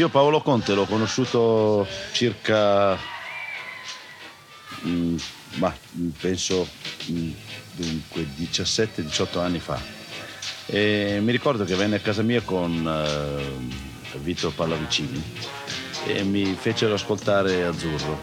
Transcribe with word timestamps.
Io 0.00 0.08
Paolo 0.08 0.40
Conte 0.40 0.72
l'ho 0.72 0.86
conosciuto 0.86 1.86
circa, 2.12 2.98
mh, 4.80 5.16
ma, 5.56 5.76
penso 6.18 6.66
mh, 7.04 7.30
dunque 7.72 8.26
17-18 8.38 9.38
anni 9.40 9.58
fa. 9.58 9.78
E 10.64 11.18
mi 11.20 11.30
ricordo 11.32 11.64
che 11.64 11.74
venne 11.74 11.96
a 11.96 12.00
casa 12.00 12.22
mia 12.22 12.40
con 12.40 12.82
uh, 12.82 14.18
Vito 14.20 14.50
Pallavicini 14.52 15.22
e 16.06 16.22
mi 16.22 16.46
fecero 16.58 16.94
ascoltare 16.94 17.64
Azzurro. 17.64 18.20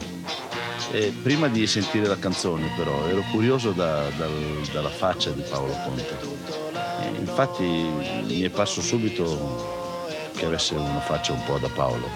E 0.90 1.14
prima 1.22 1.48
di 1.48 1.68
sentire 1.68 2.08
la 2.08 2.18
canzone 2.18 2.74
però 2.76 3.06
ero 3.06 3.22
curioso 3.30 3.72
da, 3.72 4.10
da, 4.18 4.28
dalla 4.72 4.90
faccia 4.90 5.30
di 5.30 5.44
Paolo 5.48 5.74
Conte. 5.86 6.18
E 7.04 7.20
infatti 7.20 7.62
mi 7.62 8.42
è 8.42 8.50
parso 8.50 8.82
subito 8.82 9.86
che 10.38 10.46
avesse 10.46 10.76
una 10.76 11.00
faccia 11.00 11.34
un 11.34 11.44
po' 11.44 11.58
da 11.58 11.68
Paolo, 11.68 12.08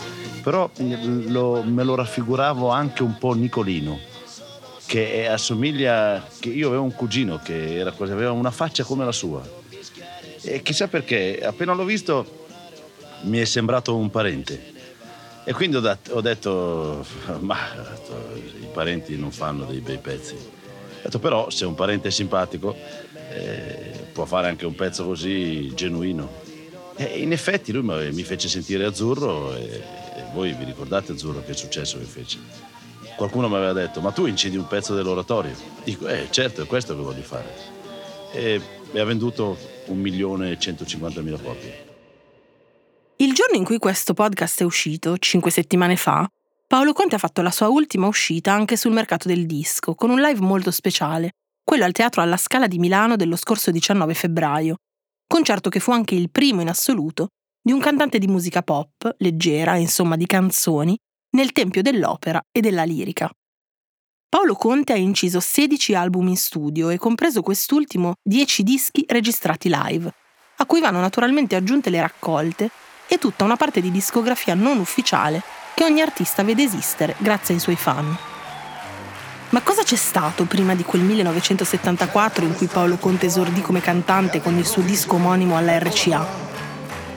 però 0.44 0.70
lo, 0.78 1.64
me 1.64 1.84
lo 1.84 1.96
raffiguravo 1.96 2.70
anche 2.70 3.04
un 3.04 3.18
po' 3.18 3.34
Nicolino, 3.34 4.00
che 4.86 5.28
assomiglia, 5.28 6.26
che 6.40 6.50
io 6.50 6.68
avevo 6.68 6.84
un 6.84 6.94
cugino 6.94 7.40
che 7.44 7.78
era 7.78 7.94
aveva 7.98 8.32
una 8.32 8.52
faccia 8.52 8.84
come 8.84 9.04
la 9.04 9.12
sua. 9.12 9.42
E 10.44 10.62
chissà 10.62 10.88
perché, 10.88 11.40
appena 11.44 11.74
l'ho 11.74 11.84
visto 11.84 12.40
mi 13.24 13.40
è 13.40 13.46
sembrato 13.46 13.96
un 13.96 14.10
parente. 14.10 14.70
E 15.44 15.54
quindi 15.54 15.78
ho, 15.78 15.80
dat- 15.80 16.10
ho 16.12 16.22
detto, 16.22 17.06
ma 17.40 17.58
i 18.60 18.68
parenti 18.72 19.18
non 19.18 19.32
fanno 19.32 19.66
dei 19.66 19.80
bei 19.80 19.98
pezzi. 19.98 20.36
Ho 20.36 21.04
detto, 21.04 21.20
però 21.20 21.50
se 21.50 21.66
un 21.66 21.76
parente 21.76 22.10
è 22.10 22.12
simpatico 22.12 22.76
eh, 23.34 24.08
può 24.14 24.26
fare 24.26 24.48
anche 24.48 24.66
un 24.66 24.76
pezzo 24.76 25.06
così 25.06 25.74
genuino. 25.74 26.50
E 26.96 27.20
in 27.20 27.32
effetti 27.32 27.72
lui 27.72 27.84
mi 27.84 28.24
fece 28.24 28.48
sentire 28.48 28.86
azzurro 28.86 29.56
e, 29.56 29.64
e 29.64 30.24
voi 30.34 30.54
vi 30.54 30.66
ricordate 30.66 31.14
azzurro 31.14 31.44
che 31.44 31.54
successo 31.54 31.98
che 31.98 32.06
fece? 32.06 32.38
Qualcuno 33.16 33.48
mi 33.48 33.56
aveva 33.56 33.74
detto, 33.74 34.02
ma 34.02 34.12
tu 34.12 34.26
incidi 34.26 34.58
un 34.58 34.68
pezzo 34.68 34.96
dell'oratorio? 34.96 35.56
Dico, 35.84 36.08
eh 36.08 36.28
certo, 36.32 36.64
è 36.64 36.66
questo 36.66 36.96
che 36.96 37.02
voglio 37.02 37.22
fare. 37.22 37.54
E, 38.32 38.62
e 38.92 39.00
ha 39.00 39.06
venduto 39.06 39.58
un 39.88 40.00
milione 40.00 40.52
e 40.52 40.60
150 40.60 41.22
mila 41.22 41.38
copie. 41.38 41.90
Il 43.18 43.34
giorno 43.34 43.58
in 43.58 43.64
cui 43.64 43.78
questo 43.78 44.14
podcast 44.14 44.62
è 44.62 44.64
uscito, 44.64 45.18
cinque 45.18 45.52
settimane 45.52 45.96
fa, 45.96 46.28
Paolo 46.66 46.94
Conte 46.94 47.16
ha 47.16 47.20
fatto 47.20 47.42
la 47.42 47.52
sua 47.52 47.68
ultima 47.68 48.08
uscita 48.08 48.54
anche 48.54 48.78
sul 48.78 48.94
mercato 48.94 49.28
del 49.28 49.46
disco, 49.46 49.94
con 49.94 50.10
un 50.10 50.20
live 50.20 50.40
molto 50.40 50.72
speciale, 50.72 51.32
quello 51.64 51.84
al 51.84 51.92
Teatro 51.92 52.22
alla 52.22 52.38
Scala 52.38 52.68
di 52.68 52.80
Milano 52.80 53.18
dello 53.18 53.36
scorso 53.36 53.72
19 53.72 54.14
febbraio, 54.14 54.78
concerto 55.32 55.70
che 55.70 55.80
fu 55.80 55.92
anche 55.92 56.14
il 56.14 56.30
primo 56.30 56.60
in 56.60 56.68
assoluto 56.68 57.30
di 57.62 57.72
un 57.72 57.80
cantante 57.80 58.20
di 58.20 58.28
musica 58.28 58.64
pop, 58.64 59.16
leggera, 59.20 59.78
insomma 59.78 60.18
di 60.18 60.26
canzoni, 60.26 60.98
nel 61.38 61.54
tempio 61.54 61.82
dell'opera 61.82 62.42
e 62.52 62.60
della 62.60 62.84
lirica. 62.84 63.32
Paolo 64.28 64.56
Conte 64.56 64.92
ha 64.92 64.98
inciso 64.98 65.40
16 65.40 65.96
album 65.96 66.28
in 66.28 66.36
studio 66.36 66.90
e 66.90 66.98
compreso 66.98 67.42
quest'ultimo 67.42 68.16
10 68.22 68.64
dischi 68.64 69.06
registrati 69.08 69.70
live, 69.72 70.14
a 70.58 70.66
cui 70.66 70.82
vanno 70.82 71.00
naturalmente 71.00 71.56
aggiunte 71.56 71.90
le 71.90 72.02
raccolte 72.02 72.70
e 73.08 73.18
tutta 73.18 73.46
una 73.46 73.56
parte 73.56 73.80
di 73.80 73.90
discografia 73.90 74.54
non 74.54 74.80
ufficiale 74.80 75.42
che 75.74 75.86
ogni 75.86 76.02
artista 76.02 76.44
vede 76.44 76.64
esistere 76.64 77.16
grazie 77.20 77.54
ai 77.54 77.62
suoi 77.62 77.78
fan. 77.78 78.31
Ma 79.52 79.62
cosa 79.62 79.84
c'è 79.84 79.98
stato 79.98 80.46
prima 80.46 80.76
di 80.76 80.84
quel 80.84 81.02
1974 81.02 82.46
in 82.46 82.56
cui 82.56 82.68
Paolo 82.68 82.96
Conte 82.96 83.26
esordì 83.26 83.60
come 83.60 83.82
cantante 83.82 84.42
con 84.42 84.58
il 84.58 84.66
suo 84.66 84.82
disco 84.82 85.16
omonimo 85.16 85.58
alla 85.58 85.78
RCA? 85.78 86.26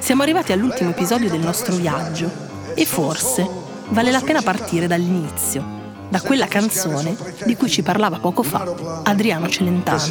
Siamo 0.01 0.23
arrivati 0.23 0.51
all'ultimo 0.51 0.91
episodio 0.91 1.31
del 1.31 1.39
nostro 1.39 1.77
viaggio 1.77 2.29
e 2.75 2.85
forse 2.87 3.49
vale 3.91 4.11
la 4.11 4.21
pena 4.21 4.43
partire 4.43 4.89
dall'inizio, 4.89 5.65
da 6.09 6.21
quella 6.21 6.49
canzone 6.49 7.17
di 7.45 7.55
cui 7.55 7.71
ci 7.71 7.83
parlava 7.85 8.19
poco 8.19 8.43
fa 8.43 8.67
Adriano 9.05 9.49
Celentano. 9.49 10.03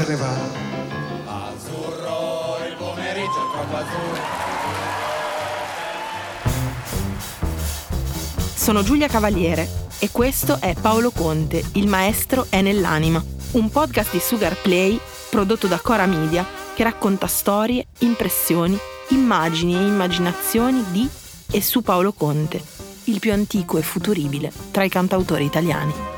Sono 8.55 8.81
Giulia 8.81 9.09
Cavaliere 9.09 9.82
e 10.03 10.11
questo 10.11 10.59
è 10.59 10.75
Paolo 10.75 11.11
Conte, 11.11 11.63
Il 11.75 11.87
maestro 11.87 12.47
è 12.49 12.59
nell'anima, 12.59 13.23
un 13.51 13.69
podcast 13.69 14.11
di 14.11 14.19
Sugar 14.19 14.61
Play 14.61 14.99
prodotto 15.29 15.67
da 15.67 15.79
Cora 15.79 16.05
Media 16.05 16.45
che 16.75 16.83
racconta 16.83 17.25
storie, 17.27 17.87
impressioni, 17.99 18.77
immagini 19.11 19.75
e 19.75 19.87
immaginazioni 19.87 20.83
di 20.91 21.07
e 21.49 21.61
su 21.61 21.83
Paolo 21.83 22.11
Conte, 22.11 22.61
il 23.05 23.19
più 23.19 23.31
antico 23.31 23.77
e 23.77 23.81
futuribile 23.81 24.51
tra 24.71 24.83
i 24.83 24.89
cantautori 24.89 25.45
italiani. 25.45 26.12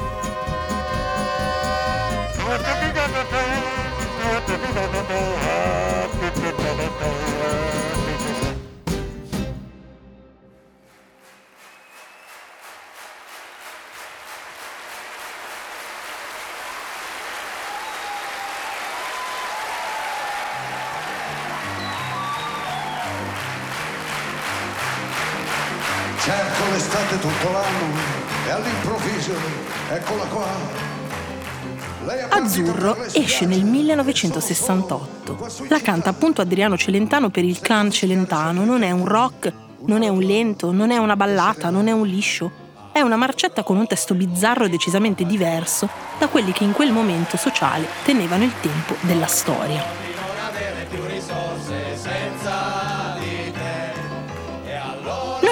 Azzurro 32.45 32.95
esce 33.11 33.47
nel 33.47 33.63
1968. 33.63 35.47
La 35.67 35.81
canta 35.81 36.11
appunto 36.11 36.41
Adriano 36.41 36.77
Celentano 36.77 37.31
per 37.31 37.43
il 37.43 37.59
clan 37.59 37.89
Celentano. 37.89 38.63
Non 38.63 38.83
è 38.83 38.91
un 38.91 39.07
rock, 39.07 39.51
non 39.85 40.03
è 40.03 40.09
un 40.09 40.19
lento, 40.19 40.71
non 40.71 40.91
è 40.91 40.97
una 40.97 41.15
ballata, 41.15 41.71
non 41.71 41.87
è 41.87 41.91
un 41.91 42.05
liscio. 42.05 42.51
È 42.91 43.01
una 43.01 43.15
marcetta 43.15 43.63
con 43.63 43.77
un 43.77 43.87
testo 43.87 44.13
bizzarro 44.13 44.65
e 44.65 44.69
decisamente 44.69 45.25
diverso 45.25 45.89
da 46.19 46.27
quelli 46.27 46.51
che 46.51 46.63
in 46.63 46.73
quel 46.73 46.91
momento 46.91 47.35
sociale 47.35 47.87
tenevano 48.03 48.43
il 48.43 48.53
tempo 48.61 48.95
della 49.01 49.25
storia. 49.25 49.83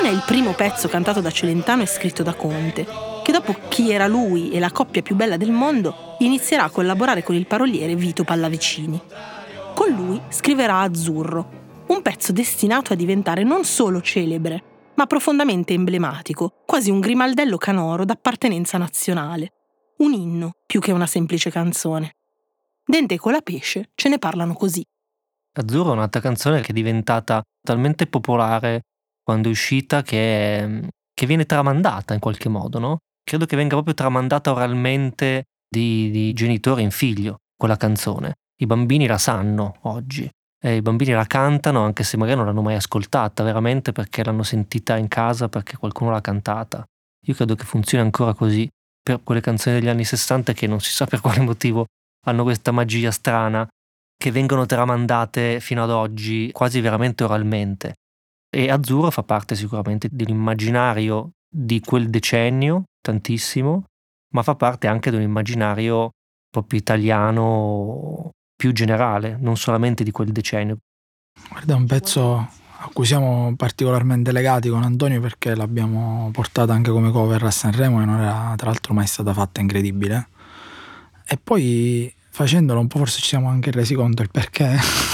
Non 0.04 0.12
è 0.12 0.16
il 0.16 0.24
primo 0.26 0.52
pezzo 0.52 0.90
cantato 0.90 1.22
da 1.22 1.32
Celentano 1.32 1.82
e 1.82 1.86
scritto 1.86 2.24
da 2.24 2.34
Conte, 2.34 2.86
che 3.24 3.32
dopo 3.32 3.56
Chi 3.70 3.90
era 3.90 4.06
lui 4.06 4.52
e 4.52 4.60
la 4.60 4.70
coppia 4.70 5.02
più 5.02 5.16
bella 5.16 5.38
del 5.38 5.52
mondo 5.52 6.18
inizierà 6.20 6.66
a 6.66 6.70
collaborare 6.70 7.24
con 7.24 7.36
il 7.36 7.48
paroliere 7.48 7.96
Vito 7.96 8.26
Pallavicini. 8.26 9.02
Con 9.74 9.92
lui 9.92 10.20
scriverà 10.28 10.82
Azzurro, 10.82 11.86
un 11.88 12.02
pezzo 12.02 12.34
destinato 12.34 12.92
a 12.92 12.98
diventare 12.98 13.44
non 13.44 13.64
solo 13.64 14.02
celebre, 14.02 14.92
ma 14.96 15.06
profondamente 15.06 15.72
emblematico, 15.72 16.64
quasi 16.66 16.92
un 16.92 17.00
grimaldello 17.00 17.56
canoro 17.56 18.04
d'appartenenza 18.04 18.78
nazionale, 18.78 19.54
un 20.00 20.12
inno 20.12 20.52
più 20.66 20.82
che 20.82 20.92
una 20.92 21.08
semplice 21.08 21.50
canzone. 21.50 22.16
Dente 22.86 23.18
con 23.18 23.32
la 23.32 23.40
pesce 23.40 23.92
ce 23.96 24.10
ne 24.10 24.20
parlano 24.20 24.54
così. 24.54 24.84
Azzurro 25.54 25.92
è 25.92 25.94
un'altra 25.94 26.20
canzone 26.20 26.60
che 26.60 26.72
è 26.72 26.74
diventata 26.74 27.42
talmente 27.62 28.06
popolare 28.06 28.82
quando 29.24 29.48
è 29.48 29.52
uscita 29.52 30.02
che, 30.02 30.90
che, 31.14 31.26
viene 31.26 31.46
tramandata 31.46 32.14
in 32.14 32.20
qualche 32.20 32.50
modo, 32.50 32.80
no? 32.80 32.98
Credo 33.24 33.46
che 33.46 33.56
venga 33.56 33.76
proprio 33.76 33.94
tramandata 33.94 34.52
oralmente 34.52 35.46
di, 35.68 36.12
di 36.12 36.34
genitori 36.34 36.84
in 36.84 36.92
figlio, 36.92 37.38
quella 37.56 37.78
canzone. 37.78 38.34
I 38.62 38.66
bambini 38.66 39.08
la 39.08 39.18
sanno 39.18 39.78
oggi. 39.82 40.30
E 40.66 40.76
I 40.76 40.82
bambini 40.82 41.12
la 41.12 41.26
cantano 41.26 41.84
anche 41.84 42.04
se 42.04 42.18
magari 42.18 42.38
non 42.38 42.46
l'hanno 42.46 42.62
mai 42.62 42.76
ascoltata, 42.76 43.44
veramente 43.44 43.92
perché 43.92 44.24
l'hanno 44.24 44.44
sentita 44.44 44.98
in 44.98 45.08
casa, 45.08 45.50
perché 45.50 45.78
qualcuno 45.78 46.12
l'ha 46.12 46.22
cantata. 46.22 46.86
Io 47.26 47.34
credo 47.34 47.56
che 47.56 47.64
funzioni 47.64 48.04
ancora 48.04 48.34
così 48.34 48.68
per 49.02 49.22
quelle 49.24 49.42
canzoni 49.42 49.80
degli 49.80 49.90
anni 49.90 50.06
60 50.06 50.54
che 50.54 50.68
non 50.68 50.80
si 50.80 50.92
sa 50.92 51.06
per 51.06 51.20
quale 51.22 51.42
motivo 51.42 51.86
hanno 52.26 52.44
questa 52.44 52.72
magia 52.72 53.12
strana, 53.12 53.68
che 54.16 54.32
vengono 54.32 54.66
tramandate 54.66 55.60
fino 55.60 55.84
ad 55.84 55.90
oggi 55.90 56.50
quasi 56.54 56.80
veramente 56.80 57.24
oralmente. 57.24 57.96
E 58.56 58.70
Azzurro 58.70 59.10
fa 59.10 59.24
parte 59.24 59.56
sicuramente 59.56 60.10
dell'immaginario 60.12 61.32
di 61.50 61.80
quel 61.80 62.12
decennio, 62.12 62.84
tantissimo, 63.02 63.86
ma 64.34 64.44
fa 64.44 64.54
parte 64.54 64.86
anche 64.86 65.10
di 65.10 65.16
un 65.16 65.24
immaginario 65.24 66.12
proprio 66.52 66.78
italiano 66.78 68.30
più 68.56 68.72
generale, 68.72 69.38
non 69.40 69.58
solamente 69.58 70.04
di 70.04 70.12
quel 70.12 70.32
decennio. 70.32 70.78
Guarda, 71.50 71.76
un 71.76 71.88
pezzo 71.88 72.36
a 72.36 72.90
cui 72.94 73.08
siamo 73.08 73.56
particolarmente 73.56 74.32
legati 74.32 74.70
con 74.70 74.84
Antonio 74.84 75.20
perché 75.20 75.56
l'abbiamo 75.56 76.30
portata 76.32 76.74
anche 76.74 76.92
come 76.92 77.10
cover 77.10 77.44
a 77.44 77.52
Sanremo 77.52 78.04
e 78.04 78.06
non 78.06 78.20
era 78.20 78.54
tra 78.56 78.68
l'altro 78.68 78.94
mai 78.94 79.08
stata 79.08 79.34
fatta 79.34 79.62
incredibile. 79.62 80.28
E 81.26 81.40
poi 81.42 82.14
facendolo 82.30 82.80
un 82.80 82.88
po' 82.88 83.00
forse 83.00 83.20
ci 83.20 83.30
siamo 83.30 83.50
anche 83.50 83.72
resi 83.72 83.96
conto 83.96 84.22
il 84.22 84.30
perché 84.30 84.78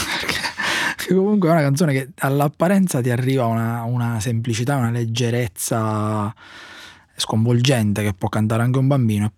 Perché 1.09 1.23
comunque 1.23 1.49
è 1.49 1.51
una 1.53 1.61
canzone 1.61 1.93
che 1.93 2.09
all'apparenza 2.19 3.01
ti 3.01 3.09
arriva 3.09 3.47
una, 3.47 3.81
una 3.81 4.19
semplicità, 4.19 4.75
una 4.75 4.91
leggerezza 4.91 6.31
sconvolgente 7.15 8.03
che 8.03 8.13
può 8.13 8.29
cantare 8.29 8.61
anche 8.61 8.77
un 8.77 8.85
bambino. 8.85 9.33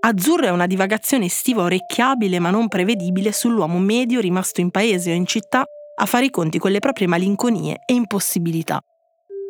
Azzurro 0.00 0.46
è 0.46 0.50
una 0.50 0.66
divagazione 0.66 1.26
estiva 1.26 1.64
orecchiabile 1.64 2.38
ma 2.38 2.48
non 2.48 2.68
prevedibile 2.68 3.30
sull'uomo 3.30 3.78
medio 3.78 4.20
rimasto 4.20 4.62
in 4.62 4.70
paese 4.70 5.10
o 5.10 5.14
in 5.14 5.26
città 5.26 5.64
a 5.96 6.06
fare 6.06 6.24
i 6.24 6.30
conti 6.30 6.58
con 6.58 6.70
le 6.70 6.78
proprie 6.78 7.06
malinconie 7.06 7.82
e 7.84 7.92
impossibilità. 7.92 8.80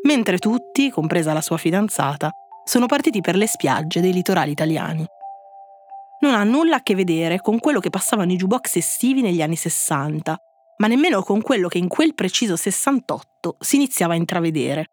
Mentre 0.06 0.38
tutti, 0.38 0.90
compresa 0.90 1.32
la 1.32 1.42
sua 1.42 1.58
fidanzata, 1.58 2.30
sono 2.64 2.86
partiti 2.86 3.20
per 3.20 3.36
le 3.36 3.46
spiagge 3.46 4.00
dei 4.00 4.12
litorali 4.12 4.50
italiani. 4.50 5.06
Non 6.22 6.34
ha 6.34 6.42
nulla 6.42 6.76
a 6.76 6.82
che 6.82 6.96
vedere 6.96 7.40
con 7.40 7.60
quello 7.60 7.78
che 7.78 7.88
passavano 7.88 8.32
i 8.32 8.36
jukebox 8.36 8.74
estivi 8.74 9.20
negli 9.20 9.42
anni 9.42 9.54
60, 9.54 10.36
ma 10.80 10.86
nemmeno 10.86 11.22
con 11.22 11.40
quello 11.42 11.68
che 11.68 11.78
in 11.78 11.88
quel 11.88 12.14
preciso 12.14 12.56
68 12.56 13.56
si 13.60 13.76
iniziava 13.76 14.14
a 14.14 14.16
intravedere. 14.16 14.86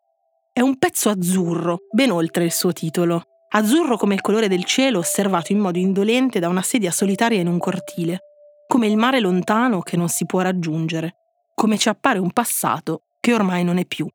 È 0.51 0.59
un 0.59 0.77
pezzo 0.77 1.09
azzurro, 1.09 1.79
ben 1.91 2.11
oltre 2.11 2.43
il 2.43 2.51
suo 2.51 2.73
titolo. 2.73 3.23
Azzurro 3.49 3.95
come 3.95 4.13
il 4.13 4.21
colore 4.21 4.49
del 4.49 4.65
cielo 4.65 4.99
osservato 4.99 5.53
in 5.53 5.59
modo 5.59 5.77
indolente 5.77 6.39
da 6.39 6.49
una 6.49 6.61
sedia 6.61 6.91
solitaria 6.91 7.39
in 7.39 7.47
un 7.47 7.57
cortile, 7.57 8.19
come 8.67 8.87
il 8.87 8.97
mare 8.97 9.21
lontano 9.21 9.81
che 9.81 9.95
non 9.95 10.09
si 10.09 10.25
può 10.25 10.41
raggiungere, 10.41 11.15
come 11.53 11.77
ci 11.77 11.87
appare 11.87 12.19
un 12.19 12.31
passato 12.31 13.03
che 13.21 13.33
ormai 13.33 13.63
non 13.63 13.77
è 13.77 13.85
più. 13.85 14.05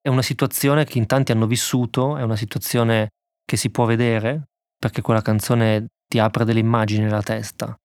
È 0.00 0.08
una 0.08 0.22
situazione 0.22 0.84
che 0.84 0.98
in 0.98 1.06
tanti 1.06 1.30
hanno 1.30 1.46
vissuto, 1.46 2.16
è 2.16 2.22
una 2.22 2.34
situazione 2.34 3.10
che 3.44 3.56
si 3.56 3.70
può 3.70 3.84
vedere, 3.84 4.48
perché 4.76 5.00
quella 5.00 5.22
canzone 5.22 5.86
ti 6.08 6.18
apre 6.18 6.44
delle 6.44 6.58
immagini 6.58 7.04
nella 7.04 7.22
testa, 7.22 7.78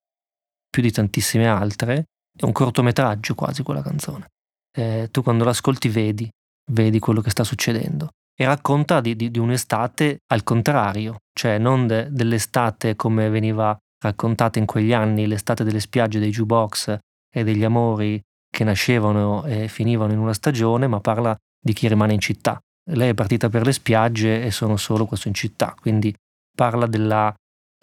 più 0.68 0.82
di 0.82 0.92
tantissime 0.92 1.48
altre. 1.48 2.06
È 2.38 2.45
un 2.45 2.51
cortometraggio 2.51 3.34
quasi 3.34 3.63
quella 3.63 3.81
canzone. 3.81 4.28
Eh, 4.72 5.10
tu 5.12 5.24
quando 5.24 5.44
l'ascolti 5.44 5.89
vedi, 5.89 6.30
vedi 6.72 7.00
quello 7.00 7.22
che 7.22 7.31
sta 7.31 7.44
succedendo. 7.44 8.10
E 8.39 8.45
racconta 8.45 9.01
di, 9.01 9.16
di, 9.16 9.31
di 9.31 9.39
un'estate 9.39 10.19
al 10.28 10.44
contrario, 10.44 11.18
cioè 11.34 11.57
non 11.57 11.88
de, 11.88 12.07
dell'estate 12.12 12.95
come 12.95 13.30
veniva 13.30 13.75
raccontata 14.00 14.60
in 14.60 14.68
quegli 14.68 14.94
anni, 14.94 15.25
l'estate 15.25 15.63
delle 15.63 15.80
spiagge, 15.80 16.19
dei 16.19 16.30
jukebox 16.30 16.98
e 17.34 17.44
degli 17.44 17.63
amori 17.63 18.22
che 18.50 18.63
nascevano 18.63 19.44
e 19.45 19.68
finivano 19.68 20.13
in 20.13 20.19
una 20.19 20.33
stagione, 20.33 20.86
ma 20.88 21.00
parla 21.00 21.36
di 21.60 21.74
chi 21.74 21.88
rimane 21.88 22.13
in 22.13 22.19
città. 22.19 22.60
Lei 22.92 23.10
è 23.10 23.13
partita 23.16 23.50
per 23.50 23.66
le 23.66 23.74
spiagge 23.74 24.44
e 24.44 24.51
sono 24.51 24.78
solo 24.78 25.06
questo 25.06 25.28
in 25.28 25.33
città, 25.33 25.75
quindi 25.80 26.13
parla 26.56 26.86
della 26.86 27.33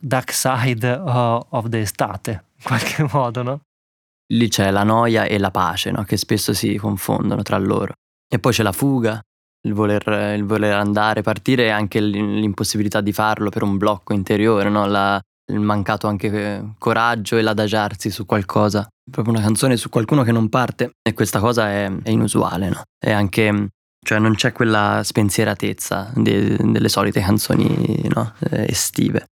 dark 0.00 0.32
side 0.32 0.88
of 0.88 1.68
the 1.68 1.80
estate, 1.80 2.44
in 2.56 2.62
qualche 2.62 3.06
modo, 3.12 3.42
no? 3.42 3.60
Lì 4.32 4.48
c'è 4.48 4.70
la 4.70 4.84
noia 4.84 5.24
e 5.24 5.38
la 5.38 5.50
pace, 5.50 5.90
no? 5.90 6.04
che 6.04 6.16
spesso 6.16 6.52
si 6.52 6.76
confondono 6.76 7.42
tra 7.42 7.58
loro. 7.58 7.94
E 8.26 8.38
poi 8.38 8.52
c'è 8.52 8.62
la 8.62 8.72
fuga, 8.72 9.20
il 9.66 9.74
voler, 9.74 10.34
il 10.36 10.44
voler 10.44 10.74
andare, 10.74 11.22
partire 11.22 11.66
e 11.66 11.70
anche 11.70 12.00
l'impossibilità 12.00 13.00
di 13.00 13.12
farlo 13.12 13.50
per 13.50 13.62
un 13.62 13.76
blocco 13.76 14.12
interiore, 14.12 14.68
no? 14.70 14.86
la, 14.86 15.20
il 15.52 15.60
mancato 15.60 16.06
anche 16.06 16.74
coraggio 16.78 17.36
e 17.36 17.42
l'adagiarsi 17.42 18.10
su 18.10 18.24
qualcosa. 18.24 18.88
Proprio 19.10 19.34
una 19.34 19.42
canzone 19.42 19.76
su 19.76 19.90
qualcuno 19.90 20.22
che 20.22 20.32
non 20.32 20.48
parte 20.48 20.92
e 21.02 21.12
questa 21.12 21.40
cosa 21.40 21.68
è, 21.68 21.90
è 22.02 22.10
inusuale, 22.10 22.70
no? 22.70 22.82
E 22.98 23.12
anche, 23.12 23.68
cioè 24.02 24.18
non 24.18 24.34
c'è 24.34 24.52
quella 24.52 25.02
spensieratezza 25.04 26.10
de, 26.14 26.56
delle 26.56 26.88
solite 26.88 27.20
canzoni 27.20 28.08
no? 28.14 28.32
Eh, 28.50 28.66
estive. 28.70 29.26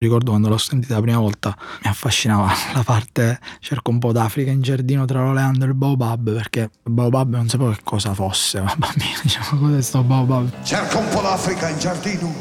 Ricordo 0.00 0.30
quando 0.30 0.48
l'ho 0.48 0.58
sentita 0.58 0.94
la 0.94 1.00
prima 1.00 1.18
volta 1.18 1.56
mi 1.82 1.90
affascinava 1.90 2.52
la 2.72 2.84
parte 2.84 3.40
cerco 3.58 3.90
un 3.90 3.98
po' 3.98 4.12
d'Africa 4.12 4.52
in 4.52 4.62
giardino 4.62 5.04
tra 5.06 5.24
l'oleandro 5.24 5.64
e 5.64 5.66
il 5.66 5.74
baobab 5.74 6.34
perché 6.34 6.70
il 6.84 6.92
baobab 6.92 7.34
non 7.34 7.48
sapevo 7.48 7.72
che 7.72 7.80
cosa 7.82 8.14
fosse, 8.14 8.60
ma 8.60 8.72
bambino 8.78 9.18
diciamo 9.20 9.60
cos'è 9.60 9.82
sto 9.82 10.04
baobab. 10.04 10.62
Cerco 10.62 10.98
un 10.98 11.08
po' 11.08 11.20
d'Africa 11.20 11.68
in 11.68 11.78
giardino 11.80 12.32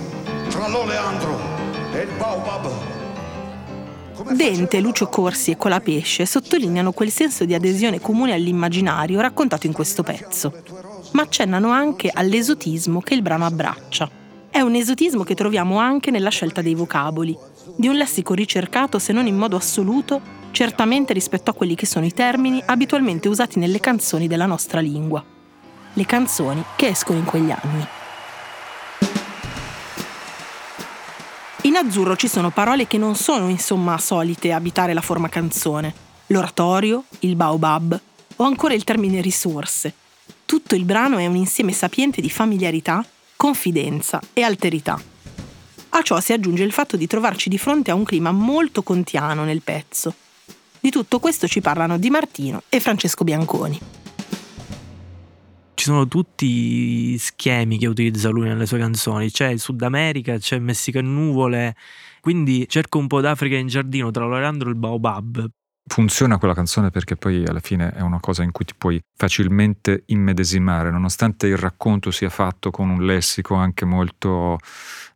tra 0.50 0.68
l'oleandro 0.68 1.40
e 1.94 2.02
il 2.02 2.10
baobab. 2.16 2.72
Dente, 4.36 4.80
Lucio 4.80 5.08
Corsi 5.08 5.50
e 5.50 5.58
Colapesce 5.58 6.28
sottolineano 6.28 6.92
quel 6.92 7.10
senso 7.10 7.44
di 7.44 7.56
adesione 7.56 8.00
comune 8.00 8.34
all'immaginario 8.34 9.20
raccontato 9.20 9.66
in 9.66 9.74
questo 9.74 10.04
pezzo, 10.04 10.54
ma 11.14 11.24
accennano 11.24 11.72
anche 11.72 12.12
all'esotismo 12.14 13.02
che 13.02 13.16
il 13.16 13.24
brano 13.24 13.48
abbraccia. 13.48 14.26
È 14.58 14.62
un 14.62 14.74
esotismo 14.74 15.22
che 15.22 15.36
troviamo 15.36 15.78
anche 15.78 16.10
nella 16.10 16.32
scelta 16.32 16.64
dei 16.64 16.74
vocaboli, 16.74 17.38
di 17.76 17.88
un 17.88 17.94
lessico 17.94 18.34
ricercato 18.34 18.98
se 18.98 19.14
non 19.14 19.28
in 19.28 19.38
modo 19.38 19.56
assoluto, 19.56 20.20
certamente 20.50 21.14
rispetto 21.14 21.52
a 21.52 21.54
quelli 21.54 21.76
che 21.76 21.86
sono 21.86 22.08
i 22.08 22.12
termini 22.12 22.60
abitualmente 22.66 23.28
usati 23.28 23.60
nelle 23.60 23.80
canzoni 23.80 24.28
della 24.28 24.48
nostra 24.48 24.80
lingua. 24.80 25.24
Le 25.94 26.06
canzoni 26.08 26.64
che 26.76 26.88
escono 26.88 27.20
in 27.20 27.26
quegli 27.26 27.52
anni. 27.52 27.86
In 31.62 31.76
azzurro 31.76 32.16
ci 32.16 32.28
sono 32.28 32.50
parole 32.50 32.88
che 32.88 32.98
non 32.98 33.14
sono 33.14 33.50
insomma 33.50 34.00
solite 34.00 34.54
abitare 34.54 34.96
la 34.96 35.02
forma 35.02 35.30
canzone. 35.30 35.94
L'oratorio, 36.28 37.04
il 37.20 37.36
baobab 37.36 38.02
o 38.38 38.44
ancora 38.44 38.74
il 38.74 38.84
termine 38.84 39.22
risorse. 39.22 39.94
Tutto 40.46 40.74
il 40.74 40.84
brano 40.84 41.20
è 41.20 41.28
un 41.28 41.36
insieme 41.36 41.74
sapiente 41.74 42.22
di 42.22 42.30
familiarità, 42.32 43.06
confidenza 43.38 44.20
e 44.34 44.42
alterità. 44.42 45.02
A 45.90 46.02
ciò 46.02 46.20
si 46.20 46.34
aggiunge 46.34 46.64
il 46.64 46.74
fatto 46.74 46.98
di 46.98 47.08
trovarci 47.08 47.48
di 47.48 47.58
fronte 47.58 47.92
a 47.92 47.96
un 47.96 48.04
clima 48.04 48.32
molto 48.32 48.84
contiano 48.84 49.46
nel 49.46 49.62
pezzo. 49.62 50.14
Di 50.80 50.90
tutto 50.90 51.20
questo 51.20 51.48
ci 51.48 51.62
parlano 51.62 51.98
Di 51.98 52.10
Martino 52.10 52.64
e 52.68 52.82
Francesco 52.82 53.24
Bianconi 53.24 53.80
ci 55.78 55.84
sono 55.84 56.08
tutti 56.08 57.16
schemi 57.20 57.78
che 57.78 57.86
utilizza 57.86 58.30
lui 58.30 58.48
nelle 58.48 58.66
sue 58.66 58.80
canzoni. 58.80 59.30
C'è 59.30 59.50
il 59.50 59.60
Sud 59.60 59.80
America, 59.84 60.38
c'è 60.40 60.56
il 60.56 60.64
Messico 60.64 60.98
e 60.98 61.04
nuvole. 61.04 61.76
Quindi 62.20 62.66
cerco 62.68 62.98
un 62.98 63.06
po' 63.06 63.22
d'Africa 63.22 63.56
in 63.58 63.68
giardino 63.68 64.10
tra 64.10 64.26
l'orandro 64.26 64.70
e 64.70 64.72
il 64.72 64.78
baobab. 64.78 65.48
Funziona 65.88 66.38
quella 66.38 66.54
canzone 66.54 66.90
perché 66.90 67.16
poi 67.16 67.46
alla 67.46 67.62
fine 67.62 67.92
è 67.94 68.02
una 68.02 68.20
cosa 68.20 68.44
in 68.44 68.52
cui 68.52 68.66
ti 68.66 68.74
puoi 68.78 69.02
facilmente 69.16 70.04
immedesimare, 70.08 70.92
nonostante 70.92 71.48
il 71.48 71.58
racconto 71.58 72.12
sia 72.12 72.30
fatto 72.30 72.72
con 72.72 72.90
un 72.90 73.06
lessico 73.06 73.56
anche 73.56 73.86
molto 73.86 74.60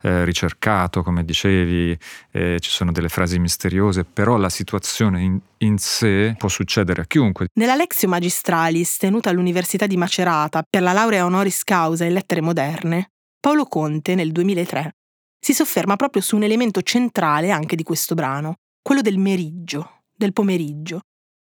eh, 0.01 0.23
ricercato, 0.23 1.03
come 1.03 1.25
dicevi, 1.25 1.97
eh, 2.31 2.57
ci 2.59 2.69
sono 2.69 2.91
delle 2.91 3.09
frasi 3.09 3.37
misteriose, 3.37 4.05
però 4.05 4.37
la 4.37 4.49
situazione 4.49 5.21
in, 5.21 5.39
in 5.59 5.77
sé 5.77 6.35
può 6.37 6.47
succedere 6.47 7.01
a 7.01 7.05
chiunque. 7.05 7.47
Nella 7.53 7.75
Lexio 7.75 8.07
Magistralis, 8.07 8.97
tenuta 8.97 9.29
all'Università 9.29 9.85
di 9.87 9.97
Macerata 9.97 10.63
per 10.67 10.81
la 10.81 10.93
laurea 10.93 11.25
honoris 11.25 11.63
causa 11.63 12.05
in 12.05 12.13
lettere 12.13 12.41
moderne, 12.41 13.11
Paolo 13.39 13.65
Conte, 13.65 14.15
nel 14.15 14.31
2003, 14.31 14.95
si 15.39 15.53
sofferma 15.53 15.95
proprio 15.95 16.21
su 16.21 16.35
un 16.35 16.43
elemento 16.43 16.81
centrale 16.81 17.51
anche 17.51 17.75
di 17.75 17.83
questo 17.83 18.15
brano, 18.15 18.55
quello 18.81 19.01
del 19.01 19.17
meriggio, 19.17 20.00
del 20.21 20.33
pomeriggio, 20.33 21.01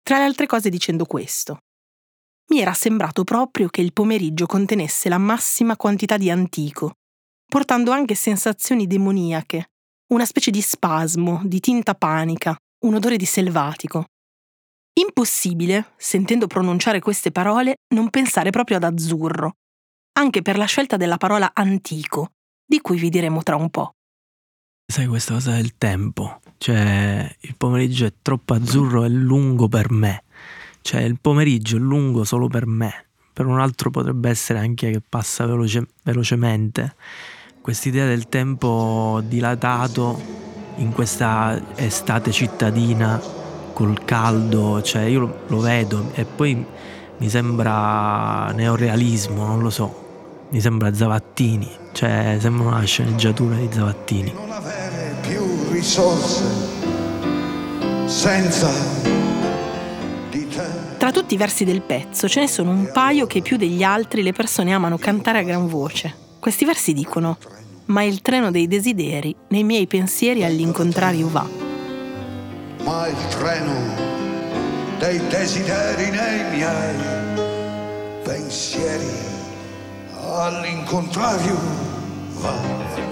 tra 0.02 0.18
le 0.18 0.24
altre 0.24 0.46
cose 0.46 0.70
dicendo 0.70 1.04
questo. 1.04 1.58
Mi 2.50 2.60
era 2.60 2.72
sembrato 2.72 3.24
proprio 3.24 3.68
che 3.68 3.80
il 3.80 3.92
pomeriggio 3.92 4.46
contenesse 4.46 5.08
la 5.08 5.18
massima 5.18 5.76
quantità 5.76 6.16
di 6.16 6.30
antico, 6.30 6.94
portando 7.46 7.90
anche 7.90 8.14
sensazioni 8.14 8.86
demoniache, 8.86 9.70
una 10.12 10.24
specie 10.24 10.50
di 10.50 10.60
spasmo, 10.60 11.40
di 11.44 11.60
tinta 11.60 11.94
panica, 11.94 12.56
un 12.86 12.94
odore 12.94 13.16
di 13.16 13.24
selvatico. 13.24 14.06
Impossibile, 14.94 15.92
sentendo 15.96 16.46
pronunciare 16.46 17.00
queste 17.00 17.30
parole, 17.30 17.76
non 17.94 18.10
pensare 18.10 18.50
proprio 18.50 18.76
ad 18.76 18.84
azzurro, 18.84 19.54
anche 20.18 20.42
per 20.42 20.56
la 20.56 20.64
scelta 20.66 20.96
della 20.96 21.16
parola 21.16 21.50
antico, 21.54 22.32
di 22.64 22.80
cui 22.80 22.98
vi 22.98 23.08
diremo 23.10 23.42
tra 23.42 23.56
un 23.56 23.70
po'. 23.70 23.92
Sai 24.90 25.06
questa 25.06 25.34
cosa 25.34 25.52
del 25.52 25.74
tempo, 25.78 26.40
cioè 26.58 27.32
il 27.42 27.54
pomeriggio 27.56 28.06
è 28.06 28.12
troppo 28.20 28.54
azzurro 28.54 29.04
e 29.04 29.08
lungo 29.08 29.68
per 29.68 29.92
me, 29.92 30.24
cioè 30.82 31.02
il 31.02 31.16
pomeriggio 31.20 31.76
è 31.76 31.78
lungo 31.78 32.24
solo 32.24 32.48
per 32.48 32.66
me, 32.66 33.04
per 33.32 33.46
un 33.46 33.60
altro 33.60 33.90
potrebbe 33.90 34.28
essere 34.28 34.58
anche 34.58 34.90
che 34.90 35.00
passa 35.00 35.46
veloce, 35.46 35.86
velocemente. 36.02 36.96
Quest'idea 37.60 38.04
del 38.06 38.28
tempo 38.28 39.22
dilatato 39.24 40.20
in 40.78 40.90
questa 40.90 41.76
estate 41.76 42.32
cittadina 42.32 43.22
col 43.72 44.02
caldo, 44.04 44.82
cioè 44.82 45.02
io 45.02 45.42
lo, 45.46 45.60
vedo 45.60 46.10
e 46.14 46.24
poi 46.24 46.66
mi 47.16 47.28
sembra 47.28 48.50
neorealismo, 48.50 49.46
non 49.46 49.60
lo 49.60 49.70
so, 49.70 50.46
mi 50.50 50.60
sembra 50.60 50.92
Zavattini, 50.92 51.70
cioè 51.92 52.38
sembra 52.40 52.66
una 52.66 52.82
sceneggiatura 52.82 53.54
di 53.54 53.68
Zavattini. 53.70 54.49
Risorse 55.80 56.42
senza 58.04 58.70
di 60.28 60.46
te. 60.46 60.66
Tra 60.98 61.10
tutti 61.10 61.32
i 61.32 61.38
versi 61.38 61.64
del 61.64 61.80
pezzo 61.80 62.28
ce 62.28 62.40
ne 62.40 62.48
sono 62.48 62.70
un 62.70 62.90
paio 62.92 63.26
che 63.26 63.40
più 63.40 63.56
degli 63.56 63.82
altri 63.82 64.22
le 64.22 64.32
persone 64.32 64.74
amano 64.74 64.98
cantare 64.98 65.38
a 65.38 65.42
gran 65.42 65.66
voce. 65.66 66.14
Questi 66.38 66.66
versi 66.66 66.92
dicono, 66.92 67.38
ma 67.86 68.02
il 68.02 68.20
treno 68.20 68.50
dei 68.50 68.68
desideri 68.68 69.34
nei 69.48 69.64
miei 69.64 69.86
pensieri 69.86 70.44
all'incontrario 70.44 71.30
va. 71.30 71.48
Ma 72.84 73.08
il 73.08 73.26
treno 73.28 73.74
dei 74.98 75.18
desideri 75.28 76.10
nei 76.10 76.58
miei 76.58 76.94
pensieri 78.22 79.08
all'incontrario 80.26 81.58
va. 82.34 82.54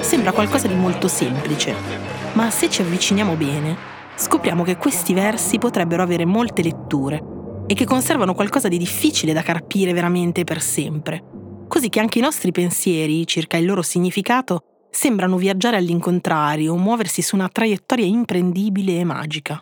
Sembra 0.00 0.32
qualcosa 0.32 0.68
di 0.68 0.74
molto 0.74 1.08
semplice, 1.08 2.17
ma 2.38 2.50
se 2.50 2.70
ci 2.70 2.82
avviciniamo 2.82 3.34
bene, 3.34 3.76
scopriamo 4.14 4.62
che 4.62 4.76
questi 4.76 5.12
versi 5.12 5.58
potrebbero 5.58 6.04
avere 6.04 6.24
molte 6.24 6.62
letture 6.62 7.20
e 7.66 7.74
che 7.74 7.84
conservano 7.84 8.32
qualcosa 8.32 8.68
di 8.68 8.78
difficile 8.78 9.32
da 9.32 9.42
carpire 9.42 9.92
veramente 9.92 10.44
per 10.44 10.62
sempre, 10.62 11.64
così 11.66 11.88
che 11.88 11.98
anche 11.98 12.20
i 12.20 12.22
nostri 12.22 12.52
pensieri 12.52 13.26
circa 13.26 13.56
il 13.56 13.66
loro 13.66 13.82
significato 13.82 14.86
sembrano 14.88 15.36
viaggiare 15.36 15.78
all'incontrario, 15.78 16.76
muoversi 16.76 17.22
su 17.22 17.34
una 17.34 17.48
traiettoria 17.48 18.06
imprendibile 18.06 19.00
e 19.00 19.04
magica. 19.04 19.60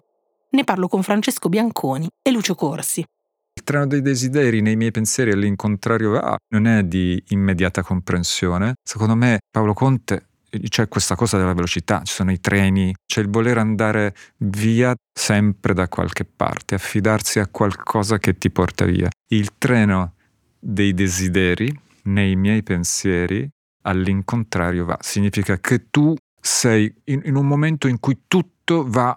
Ne 0.51 0.65
parlo 0.65 0.87
con 0.87 1.03
Francesco 1.03 1.49
Bianconi 1.49 2.07
e 2.21 2.31
Lucio 2.31 2.55
Corsi. 2.55 3.01
Il 3.01 3.63
treno 3.65 3.87
dei 3.87 4.03
desideri 4.03 4.61
nei 4.61 4.77
miei 4.77 4.91
pensieri 4.91 5.31
all'incontrario 5.33 6.11
va, 6.11 6.37
non 6.51 6.67
è 6.67 6.83
di 6.83 7.25
immediata 7.29 7.83
comprensione. 7.83 8.75
Secondo 8.83 9.15
me 9.17 9.39
Paolo 9.51 9.73
Conte 9.73 10.27
c'è 10.69 10.89
questa 10.89 11.15
cosa 11.15 11.37
della 11.39 11.55
velocità, 11.55 12.03
ci 12.05 12.15
sono 12.15 12.33
i 12.33 12.41
treni, 12.41 12.95
c'è 13.07 13.21
il 13.21 13.29
voler 13.29 13.59
andare 13.59 14.15
via 14.39 14.95
sempre 15.13 15.75
da 15.75 15.89
qualche 15.89 16.25
parte, 16.25 16.75
affidarsi 16.75 17.39
a 17.39 17.49
qualcosa 17.49 18.19
che 18.19 18.39
ti 18.39 18.51
porta 18.51 18.85
via. 18.85 19.09
Il 19.29 19.59
treno 19.59 20.15
dei 20.59 20.95
desideri 20.95 21.73
nei 22.05 22.37
miei 22.37 22.63
pensieri 22.63 23.49
all'incontrario 23.83 24.85
va, 24.85 24.99
significa 25.01 25.59
che 25.59 25.91
tu 25.91 26.15
sei 26.41 26.93
in, 27.05 27.23
in 27.25 27.37
un 27.37 27.47
momento 27.47 27.89
in 27.89 27.99
cui 28.01 28.23
tutto 28.27 28.85
va 28.89 29.17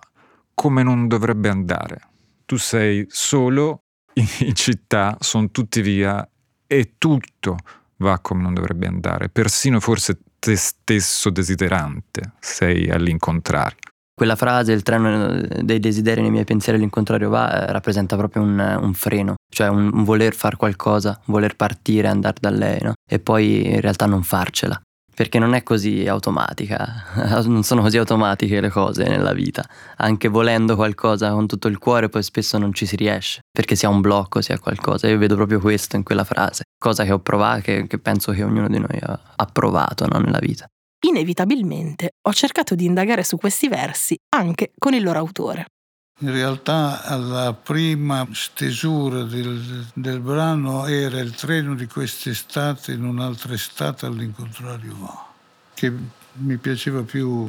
come 0.53 0.83
non 0.83 1.07
dovrebbe 1.07 1.49
andare. 1.49 2.01
Tu 2.45 2.57
sei 2.57 3.05
solo 3.07 3.83
in 4.13 4.53
città, 4.55 5.15
sono 5.19 5.49
tutti 5.51 5.81
via 5.81 6.27
e 6.67 6.95
tutto 6.97 7.57
va 7.97 8.19
come 8.19 8.41
non 8.41 8.53
dovrebbe 8.53 8.87
andare, 8.87 9.29
persino 9.29 9.79
forse 9.79 10.19
te 10.39 10.55
stesso 10.55 11.29
desiderante 11.29 12.33
sei 12.39 12.89
all'incontrario. 12.89 13.77
Quella 14.13 14.35
frase, 14.35 14.73
il 14.73 14.83
treno 14.83 15.41
dei 15.61 15.79
desideri 15.79 16.21
nei 16.21 16.31
miei 16.31 16.43
pensieri 16.43 16.77
all'incontrario 16.77 17.29
va, 17.29 17.67
eh, 17.67 17.71
rappresenta 17.71 18.17
proprio 18.17 18.41
un, 18.41 18.59
un 18.81 18.93
freno, 18.93 19.35
cioè 19.49 19.69
un, 19.69 19.89
un 19.93 20.03
voler 20.03 20.33
fare 20.33 20.57
qualcosa, 20.57 21.17
voler 21.25 21.55
partire, 21.55 22.09
andare 22.09 22.37
da 22.41 22.49
lei, 22.49 22.79
no? 22.81 22.93
E 23.09 23.19
poi 23.19 23.65
in 23.65 23.79
realtà 23.79 24.07
non 24.07 24.23
farcela 24.23 24.79
perché 25.19 25.37
non 25.37 25.53
è 25.53 25.63
così 25.63 26.07
automatica, 26.07 27.03
non 27.43 27.63
sono 27.63 27.81
così 27.81 27.97
automatiche 27.97 28.61
le 28.61 28.69
cose 28.69 29.03
nella 29.03 29.33
vita. 29.33 29.67
Anche 29.97 30.29
volendo 30.29 30.77
qualcosa 30.77 31.31
con 31.31 31.45
tutto 31.45 31.67
il 31.67 31.77
cuore 31.77 32.07
poi 32.07 32.23
spesso 32.23 32.57
non 32.57 32.71
ci 32.71 32.85
si 32.85 32.95
riesce, 32.95 33.41
perché 33.51 33.75
si 33.75 33.85
ha 33.85 33.89
un 33.89 33.99
blocco, 33.99 34.39
si 34.39 34.53
ha 34.53 34.59
qualcosa. 34.59 35.09
Io 35.09 35.17
vedo 35.17 35.35
proprio 35.35 35.59
questo 35.59 35.97
in 35.97 36.03
quella 36.03 36.23
frase, 36.23 36.63
cosa 36.77 37.03
che 37.03 37.11
ho 37.11 37.19
provato, 37.19 37.63
che, 37.63 37.85
che 37.85 37.99
penso 37.99 38.31
che 38.31 38.43
ognuno 38.43 38.69
di 38.69 38.79
noi 38.79 38.97
ha, 39.01 39.45
provato 39.51 40.07
no, 40.07 40.19
nella 40.19 40.39
vita. 40.39 40.65
Inevitabilmente 41.05 42.11
ho 42.25 42.31
cercato 42.31 42.73
di 42.73 42.85
indagare 42.85 43.25
su 43.25 43.35
questi 43.35 43.67
versi 43.67 44.17
anche 44.29 44.71
con 44.77 44.93
il 44.93 45.03
loro 45.03 45.19
autore. 45.19 45.65
In 46.21 46.31
realtà 46.31 47.03
alla 47.03 47.53
prima 47.53 48.27
stesura 48.33 49.23
del, 49.23 49.85
del, 49.93 50.19
brano 50.19 50.85
era 50.85 51.19
il 51.19 51.33
treno 51.33 51.75
di 51.75 51.87
quest'estate 51.87 52.91
in 52.91 53.05
un'altra 53.05 53.53
estate 53.53 54.05
all'incontrario 54.05 54.97
va, 54.99 55.27
che 55.73 55.93
mi 56.33 56.57
piaceva 56.57 57.03
più 57.03 57.47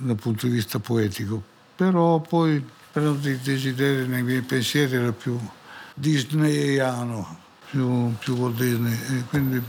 dal 0.00 0.16
punto 0.16 0.46
di 0.46 0.52
vista 0.52 0.80
poetico, 0.80 1.40
però 1.76 2.18
poi 2.20 2.64
però 2.90 3.12
dei 3.12 3.38
desideri 3.40 4.08
nei 4.08 4.24
miei 4.24 4.42
pensieri 4.42 4.96
era 4.96 5.12
più 5.12 5.38
disneyano, 5.94 7.38
più, 7.70 8.12
più 8.18 8.34
Walt 8.34 8.56
Disney, 8.56 8.92
e 8.92 9.24
quindi 9.28 9.62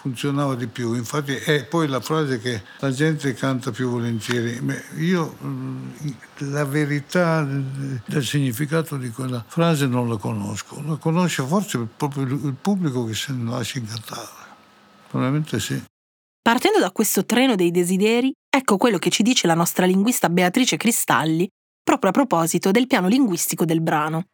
funzionava 0.00 0.54
di 0.54 0.66
più. 0.66 0.94
Infatti 0.94 1.34
è 1.34 1.64
poi 1.64 1.86
la 1.86 2.00
frase 2.00 2.40
che 2.40 2.62
la 2.78 2.90
gente 2.90 3.34
canta 3.34 3.70
più 3.70 3.90
volentieri. 3.90 4.58
Io 4.96 5.36
mm, 5.44 5.90
la 6.50 6.64
verità 6.64 7.42
del 7.42 8.24
significato 8.24 8.96
di 8.96 9.10
quella 9.10 9.44
frase 9.46 9.86
non 9.86 10.08
la 10.08 10.16
conosco. 10.16 10.82
La 10.86 10.96
conosce 10.96 11.42
forse 11.42 11.86
proprio 11.96 12.22
il 12.22 12.56
pubblico 12.58 13.04
che 13.04 13.14
se 13.14 13.32
ne 13.32 13.50
lascia 13.50 13.78
incantare. 13.78 14.28
Probabilmente 15.08 15.60
sì. 15.60 15.82
Partendo 16.40 16.78
da 16.78 16.90
questo 16.90 17.26
treno 17.26 17.54
dei 17.54 17.70
desideri, 17.70 18.32
ecco 18.48 18.78
quello 18.78 18.96
che 18.96 19.10
ci 19.10 19.22
dice 19.22 19.46
la 19.46 19.54
nostra 19.54 19.84
linguista 19.84 20.30
Beatrice 20.30 20.78
Cristalli 20.78 21.46
proprio 21.82 22.10
a 22.10 22.14
proposito 22.14 22.70
del 22.70 22.86
piano 22.86 23.08
linguistico 23.08 23.66
del 23.66 23.82
brano. 23.82 24.24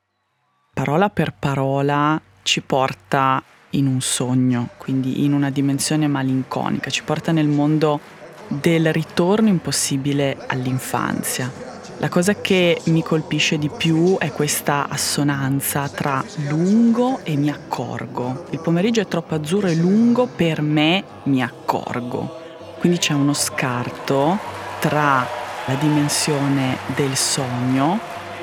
Parola 0.72 1.10
per 1.10 1.34
parola 1.36 2.20
ci 2.42 2.60
porta 2.60 3.42
in 3.76 3.86
un 3.86 4.00
sogno, 4.00 4.70
quindi 4.76 5.24
in 5.24 5.32
una 5.32 5.50
dimensione 5.50 6.06
malinconica, 6.06 6.90
ci 6.90 7.02
porta 7.02 7.32
nel 7.32 7.48
mondo 7.48 8.00
del 8.48 8.92
ritorno 8.92 9.48
impossibile 9.48 10.36
all'infanzia. 10.46 11.64
La 11.98 12.08
cosa 12.10 12.34
che 12.34 12.78
mi 12.86 13.02
colpisce 13.02 13.56
di 13.56 13.70
più 13.70 14.18
è 14.18 14.30
questa 14.30 14.86
assonanza 14.88 15.88
tra 15.88 16.22
lungo 16.48 17.20
e 17.22 17.36
mi 17.36 17.48
accorgo. 17.48 18.44
Il 18.50 18.60
pomeriggio 18.60 19.00
è 19.00 19.06
troppo 19.06 19.34
azzurro 19.34 19.68
e 19.68 19.74
lungo, 19.74 20.26
per 20.26 20.60
me 20.60 21.02
mi 21.24 21.42
accorgo. 21.42 22.42
Quindi 22.78 22.98
c'è 22.98 23.14
uno 23.14 23.32
scarto 23.32 24.38
tra 24.78 25.26
la 25.64 25.74
dimensione 25.74 26.76
del 26.94 27.16
sogno 27.16 27.98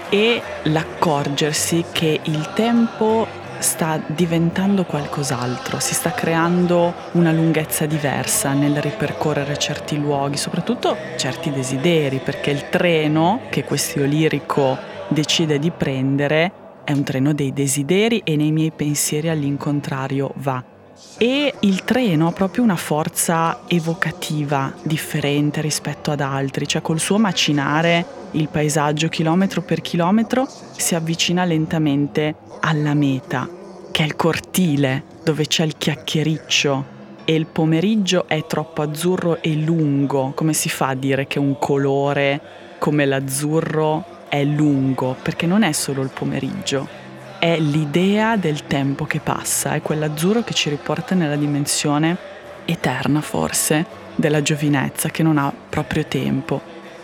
e 0.09 0.41
l'accorgersi 0.63 1.85
che 1.91 2.19
il 2.23 2.51
tempo 2.55 3.27
sta 3.63 3.99
diventando 4.05 4.83
qualcos'altro, 4.83 5.79
si 5.79 5.93
sta 5.95 6.11
creando 6.11 6.93
una 7.13 7.31
lunghezza 7.31 7.85
diversa 7.85 8.53
nel 8.53 8.79
ripercorrere 8.81 9.57
certi 9.57 9.97
luoghi, 9.97 10.37
soprattutto 10.37 10.95
certi 11.15 11.49
desideri, 11.51 12.19
perché 12.19 12.51
il 12.51 12.69
treno 12.69 13.41
che 13.49 13.63
questo 13.63 14.03
lirico 14.03 14.77
decide 15.07 15.57
di 15.57 15.71
prendere 15.71 16.51
è 16.83 16.91
un 16.91 17.03
treno 17.03 17.33
dei 17.33 17.53
desideri 17.53 18.21
e 18.23 18.35
nei 18.35 18.51
miei 18.51 18.71
pensieri 18.71 19.29
all'incontrario 19.29 20.31
va. 20.35 20.72
E 21.17 21.53
il 21.59 21.83
treno 21.83 22.27
ha 22.27 22.31
proprio 22.31 22.63
una 22.63 22.75
forza 22.75 23.61
evocativa 23.67 24.73
differente 24.83 25.61
rispetto 25.61 26.11
ad 26.11 26.21
altri, 26.21 26.67
cioè 26.67 26.81
col 26.81 26.99
suo 26.99 27.17
macinare 27.17 28.05
il 28.31 28.49
paesaggio 28.49 29.09
chilometro 29.09 29.61
per 29.61 29.81
chilometro 29.81 30.47
si 30.75 30.95
avvicina 30.95 31.45
lentamente 31.45 32.35
alla 32.61 32.93
meta, 32.93 33.47
che 33.91 34.03
è 34.03 34.05
il 34.05 34.15
cortile 34.15 35.03
dove 35.23 35.45
c'è 35.45 35.63
il 35.63 35.77
chiacchiericcio 35.77 36.85
e 37.25 37.35
il 37.35 37.45
pomeriggio 37.45 38.27
è 38.27 38.45
troppo 38.45 38.81
azzurro 38.81 39.41
e 39.41 39.53
lungo. 39.53 40.33
Come 40.35 40.53
si 40.53 40.69
fa 40.69 40.89
a 40.89 40.95
dire 40.95 41.27
che 41.27 41.39
un 41.39 41.57
colore 41.57 42.41
come 42.79 43.05
l'azzurro 43.05 44.03
è 44.27 44.43
lungo? 44.43 45.15
Perché 45.21 45.45
non 45.45 45.63
è 45.63 45.71
solo 45.71 46.01
il 46.01 46.09
pomeriggio, 46.13 46.87
è 47.43 47.59
l'idea 47.59 48.37
del 48.37 48.67
tempo 48.67 49.03
che 49.03 49.19
passa, 49.19 49.73
è 49.73 49.81
quell'azzurro 49.81 50.43
che 50.43 50.53
ci 50.53 50.69
riporta 50.69 51.13
nella 51.13 51.35
dimensione 51.35 52.17
eterna 52.63 53.19
forse 53.19 53.85
della 54.15 54.41
giovinezza 54.41 55.09
che 55.09 55.23
non 55.23 55.37
ha 55.37 55.51
proprio 55.51 56.05
tempo. 56.05 56.61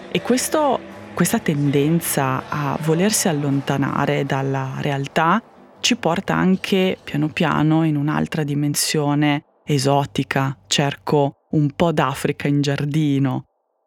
E 0.09 0.21
questo, 0.21 0.79
questa 1.13 1.39
tendenza 1.39 2.43
a 2.47 2.77
volersi 2.83 3.27
allontanare 3.27 4.25
dalla 4.25 4.75
realtà 4.79 5.43
ci 5.81 5.97
porta 5.97 6.35
anche 6.35 6.97
piano 7.03 7.27
piano 7.27 7.83
in 7.83 7.97
un'altra 7.97 8.43
dimensione 8.43 9.43
esotica. 9.65 10.57
Cerco 10.67 11.47
un 11.51 11.69
po' 11.75 11.91
d'Africa 11.91 12.47
in 12.47 12.61
giardino. 12.61 13.43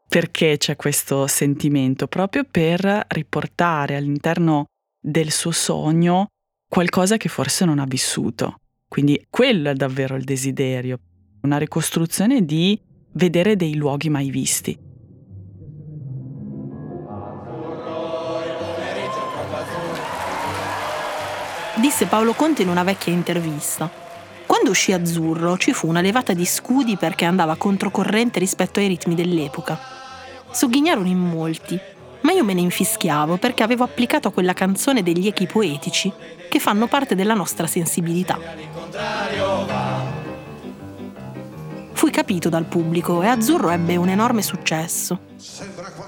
Perché 0.06 0.58
c'è 0.58 0.76
questo 0.76 1.26
sentimento? 1.28 2.08
Proprio 2.08 2.44
per 2.44 3.06
riportare 3.08 3.96
all'interno 3.96 4.66
del 5.00 5.30
suo 5.30 5.50
sogno 5.50 6.26
qualcosa 6.72 7.18
che 7.18 7.28
forse 7.28 7.66
non 7.66 7.78
ha 7.80 7.84
vissuto. 7.84 8.60
Quindi 8.88 9.26
quello 9.28 9.68
è 9.68 9.74
davvero 9.74 10.16
il 10.16 10.24
desiderio, 10.24 11.00
una 11.42 11.58
ricostruzione 11.58 12.46
di 12.46 12.80
vedere 13.12 13.56
dei 13.56 13.74
luoghi 13.74 14.08
mai 14.08 14.30
visti. 14.30 14.78
disse 21.76 22.06
Paolo 22.06 22.32
Conte 22.32 22.62
in 22.62 22.68
una 22.68 22.84
vecchia 22.84 23.12
intervista. 23.12 23.90
Quando 24.46 24.70
uscì 24.70 24.92
Azzurro 24.92 25.58
ci 25.58 25.72
fu 25.72 25.88
una 25.88 26.00
levata 26.00 26.32
di 26.32 26.46
scudi 26.46 26.96
perché 26.96 27.24
andava 27.24 27.56
controcorrente 27.56 28.38
rispetto 28.38 28.78
ai 28.78 28.86
ritmi 28.86 29.14
dell'epoca. 29.14 29.78
Sogghignarono 30.50 31.08
in 31.08 31.18
molti, 31.18 31.78
ma 32.22 32.32
io 32.32 32.44
me 32.44 32.54
ne 32.54 32.60
infischiavo 32.62 33.36
perché 33.36 33.62
avevo 33.62 33.84
applicato 33.84 34.28
a 34.28 34.32
quella 34.32 34.52
canzone 34.52 35.02
degli 35.02 35.26
echi 35.26 35.46
poetici 35.46 36.12
che 36.48 36.58
fanno 36.58 36.86
parte 36.86 37.14
della 37.14 37.34
nostra 37.34 37.66
sensibilità. 37.66 38.38
Fui 41.92 42.10
capito 42.10 42.48
dal 42.48 42.64
pubblico 42.64 43.22
e 43.22 43.26
Azzurro 43.28 43.70
ebbe 43.70 43.96
un 43.96 44.08
enorme 44.08 44.42
successo. 44.42 45.18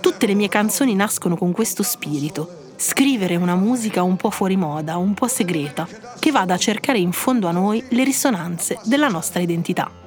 Tutte 0.00 0.26
le 0.26 0.34
mie 0.34 0.48
canzoni 0.48 0.94
nascono 0.94 1.36
con 1.36 1.52
questo 1.52 1.82
spirito 1.82 2.62
Scrivere 2.76 3.36
una 3.36 3.54
musica 3.54 4.02
un 4.02 4.16
po' 4.16 4.30
fuori 4.30 4.56
moda, 4.56 4.96
un 4.96 5.14
po' 5.14 5.28
segreta, 5.28 5.86
che 6.18 6.30
vada 6.30 6.54
a 6.54 6.58
cercare 6.58 6.98
in 6.98 7.12
fondo 7.12 7.46
a 7.46 7.52
noi 7.52 7.82
le 7.90 8.04
risonanze 8.04 8.78
della 8.84 9.08
nostra 9.08 9.40
identità. 9.40 10.03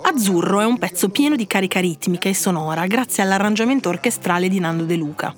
Azzurro 0.00 0.60
è 0.60 0.64
un 0.64 0.78
pezzo 0.78 1.08
pieno 1.08 1.34
di 1.34 1.46
carica 1.46 1.80
ritmica 1.80 2.28
e 2.28 2.34
sonora 2.34 2.86
grazie 2.86 3.22
all'arrangiamento 3.22 3.88
orchestrale 3.88 4.48
di 4.48 4.60
Nando 4.60 4.84
De 4.84 4.94
Luca. 4.94 5.34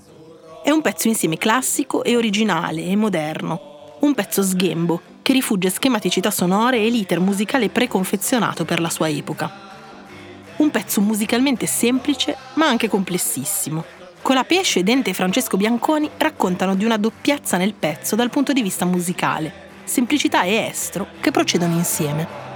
È 0.63 0.71
un 0.71 0.83
pezzo 0.83 1.09
insieme 1.09 1.39
classico 1.39 2.05
e 2.05 2.15
originale 2.15 2.85
e 2.85 2.95
moderno, 2.95 3.97
un 4.01 4.15
pezzo 4.15 4.43
sghembo 4.43 5.01
che 5.23 5.33
rifugge 5.33 5.71
schematicità 5.71 6.31
sonore 6.31 6.79
e 6.79 6.91
l'iter 6.91 7.21
musicale 7.21 7.71
preconfezionato 7.71 8.65
per 8.65 8.81
la 8.81 8.91
sua 8.91 9.09
epoca. 9.09 9.51
Un 10.57 10.71
pezzo 10.71 11.01
musicalmente 11.01 11.67
semplice 11.67 12.37
ma 12.55 12.67
anche 12.67 12.89
complessissimo. 12.89 13.83
Colapesce, 14.21 14.83
Dente 14.83 15.11
e 15.11 15.15
Francesco 15.15 15.57
Bianconi 15.57 16.11
raccontano 16.19 16.75
di 16.75 16.85
una 16.85 16.99
doppiezza 16.99 17.57
nel 17.57 17.73
pezzo 17.73 18.15
dal 18.15 18.29
punto 18.29 18.53
di 18.53 18.61
vista 18.63 18.85
musicale, 18.85 19.53
semplicità 19.85 20.43
e 20.43 20.67
estro 20.67 21.07
che 21.21 21.31
procedono 21.31 21.75
insieme. 21.75 22.50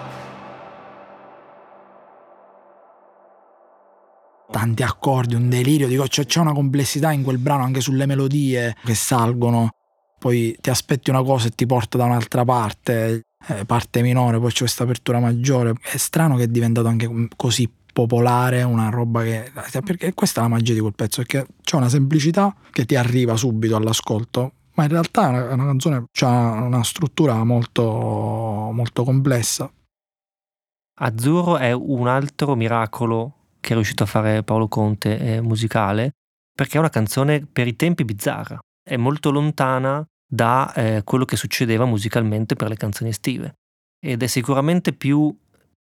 Tanti 4.64 4.82
accordi, 4.82 5.34
un 5.34 5.50
delirio, 5.50 5.86
dico 5.86 6.04
c'è, 6.04 6.24
c'è, 6.24 6.40
una 6.40 6.54
complessità 6.54 7.12
in 7.12 7.22
quel 7.22 7.38
brano 7.38 7.62
anche 7.62 7.80
sulle 7.80 8.06
melodie 8.06 8.74
che 8.82 8.94
salgono, 8.94 9.70
poi 10.18 10.56
ti 10.58 10.70
aspetti 10.70 11.10
una 11.10 11.22
cosa 11.22 11.48
e 11.48 11.50
ti 11.50 11.66
porta 11.66 11.98
da 11.98 12.04
un'altra 12.04 12.44
parte, 12.44 13.26
eh, 13.46 13.64
parte 13.66 14.00
minore, 14.00 14.38
poi 14.38 14.50
c'è 14.50 14.60
questa 14.60 14.84
apertura 14.84 15.20
maggiore, 15.20 15.74
è 15.82 15.96
strano 15.98 16.36
che 16.36 16.44
è 16.44 16.48
diventato 16.48 16.88
anche 16.88 17.10
così 17.36 17.70
popolare, 17.92 18.62
una 18.62 18.88
roba 18.88 19.22
che... 19.22 19.52
perché 19.84 20.14
questa 20.14 20.40
è 20.40 20.42
la 20.44 20.48
magia 20.48 20.72
di 20.72 20.80
quel 20.80 20.94
pezzo, 20.94 21.22
perché 21.22 21.46
c'è 21.62 21.76
una 21.76 21.90
semplicità 21.90 22.54
che 22.70 22.86
ti 22.86 22.96
arriva 22.96 23.36
subito 23.36 23.76
all'ascolto, 23.76 24.52
ma 24.74 24.84
in 24.84 24.88
realtà 24.88 25.26
è 25.26 25.28
una, 25.28 25.52
una 25.52 25.64
canzone 25.66 26.06
ha 26.20 26.62
una 26.62 26.82
struttura 26.82 27.44
molto, 27.44 27.82
molto 28.72 29.04
complessa. 29.04 29.70
Azzurro 30.96 31.58
è 31.58 31.72
un 31.72 32.06
altro 32.06 32.54
miracolo 32.54 33.43
che 33.64 33.72
è 33.72 33.74
riuscito 33.74 34.02
a 34.02 34.06
fare 34.06 34.42
Paolo 34.42 34.68
Conte 34.68 35.18
eh, 35.18 35.40
musicale, 35.40 36.12
perché 36.54 36.76
è 36.76 36.80
una 36.80 36.90
canzone 36.90 37.46
per 37.50 37.66
i 37.66 37.76
tempi 37.76 38.04
bizzarra, 38.04 38.58
è 38.86 38.98
molto 38.98 39.30
lontana 39.30 40.04
da 40.30 40.70
eh, 40.74 41.00
quello 41.02 41.24
che 41.24 41.36
succedeva 41.36 41.86
musicalmente 41.86 42.56
per 42.56 42.68
le 42.68 42.76
canzoni 42.76 43.08
estive 43.08 43.54
ed 44.04 44.22
è 44.22 44.26
sicuramente 44.26 44.92
più 44.92 45.34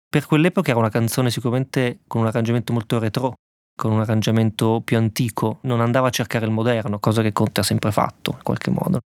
per 0.10 0.26
quell'epoca 0.26 0.72
era 0.72 0.80
una 0.80 0.90
canzone 0.90 1.30
sicuramente 1.30 2.00
con 2.06 2.22
un 2.22 2.28
arrangiamento 2.28 2.74
molto 2.74 3.00
retro, 3.00 3.36
con 3.78 3.92
un 3.92 4.02
arrangiamento 4.02 4.82
più 4.84 4.98
antico, 4.98 5.60
non 5.62 5.80
andava 5.80 6.08
a 6.08 6.12
cercare 6.12 6.46
il 6.46 6.52
moderno, 6.52 7.00
cosa 7.00 7.22
che 7.22 7.32
Conte 7.32 7.62
ha 7.62 7.64
sempre 7.64 7.92
fatto 7.92 8.32
in 8.36 8.44
qualche 8.44 8.72
modo. 8.72 9.00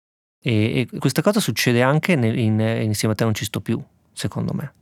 E, 0.42 0.88
e 0.92 1.00
questa 1.00 1.22
cosa 1.22 1.40
succede 1.40 1.82
anche 1.82 2.14
in, 2.14 2.24
in, 2.24 2.60
Insieme 2.60 3.16
a 3.16 3.18
te 3.18 3.24
non 3.26 3.34
ci 3.34 3.46
sto 3.46 3.60
più, 3.60 3.84
secondo 4.14 4.54
me. 4.54 4.81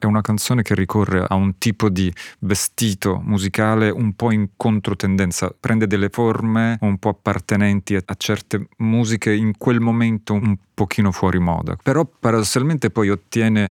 È 0.00 0.06
una 0.06 0.20
canzone 0.20 0.62
che 0.62 0.76
ricorre 0.76 1.24
a 1.26 1.34
un 1.34 1.58
tipo 1.58 1.88
di 1.88 2.12
vestito 2.40 3.20
musicale 3.20 3.90
un 3.90 4.14
po' 4.14 4.30
in 4.30 4.50
controtendenza, 4.56 5.52
prende 5.58 5.88
delle 5.88 6.08
forme 6.08 6.78
un 6.82 6.98
po' 6.98 7.08
appartenenti 7.08 7.96
a 7.96 8.14
certe 8.16 8.68
musiche 8.76 9.34
in 9.34 9.58
quel 9.58 9.80
momento 9.80 10.34
un 10.34 10.56
pochino 10.72 11.10
fuori 11.10 11.40
moda, 11.40 11.74
però 11.82 12.04
paradossalmente 12.04 12.90
poi 12.90 13.10
ottiene 13.10 13.66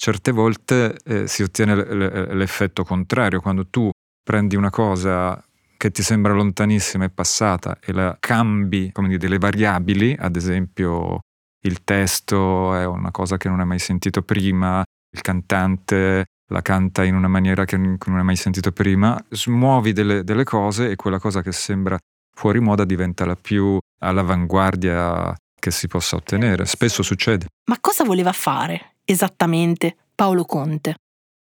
certe 0.00 0.30
volte 0.32 0.96
eh, 1.04 1.26
si 1.26 1.42
ottiene 1.42 1.76
l- 1.76 2.36
l'effetto 2.38 2.82
contrario, 2.82 3.42
quando 3.42 3.66
tu 3.66 3.90
prendi 4.24 4.56
una 4.56 4.70
cosa 4.70 5.44
che 5.76 5.90
ti 5.90 6.02
sembra 6.02 6.32
lontanissima 6.32 7.04
e 7.04 7.10
passata 7.10 7.78
e 7.80 7.92
la 7.92 8.16
cambi, 8.18 8.90
come 8.92 9.08
dire, 9.08 9.18
delle 9.18 9.38
variabili, 9.38 10.16
ad 10.18 10.36
esempio 10.36 11.20
il 11.66 11.84
testo 11.84 12.74
è 12.74 12.86
una 12.86 13.10
cosa 13.10 13.36
che 13.36 13.50
non 13.50 13.60
hai 13.60 13.66
mai 13.66 13.78
sentito 13.78 14.22
prima, 14.22 14.82
il 15.10 15.20
cantante 15.20 16.26
la 16.50 16.62
canta 16.62 17.04
in 17.04 17.14
una 17.14 17.28
maniera 17.28 17.64
che 17.64 17.76
non 17.76 17.98
hai 18.16 18.24
mai 18.24 18.34
sentito 18.34 18.72
prima, 18.72 19.16
smuovi 19.28 19.92
delle, 19.92 20.24
delle 20.24 20.42
cose 20.42 20.90
e 20.90 20.96
quella 20.96 21.20
cosa 21.20 21.42
che 21.42 21.52
sembra 21.52 21.96
fuori 22.34 22.58
moda 22.58 22.84
diventa 22.84 23.24
la 23.24 23.36
più 23.36 23.78
all'avanguardia 24.00 25.32
che 25.60 25.70
si 25.70 25.86
possa 25.86 26.16
ottenere. 26.16 26.66
Spesso 26.66 27.04
succede. 27.04 27.46
Ma 27.70 27.78
cosa 27.80 28.02
voleva 28.02 28.32
fare? 28.32 28.90
esattamente 29.10 29.96
Paolo 30.14 30.44
Conte? 30.44 30.94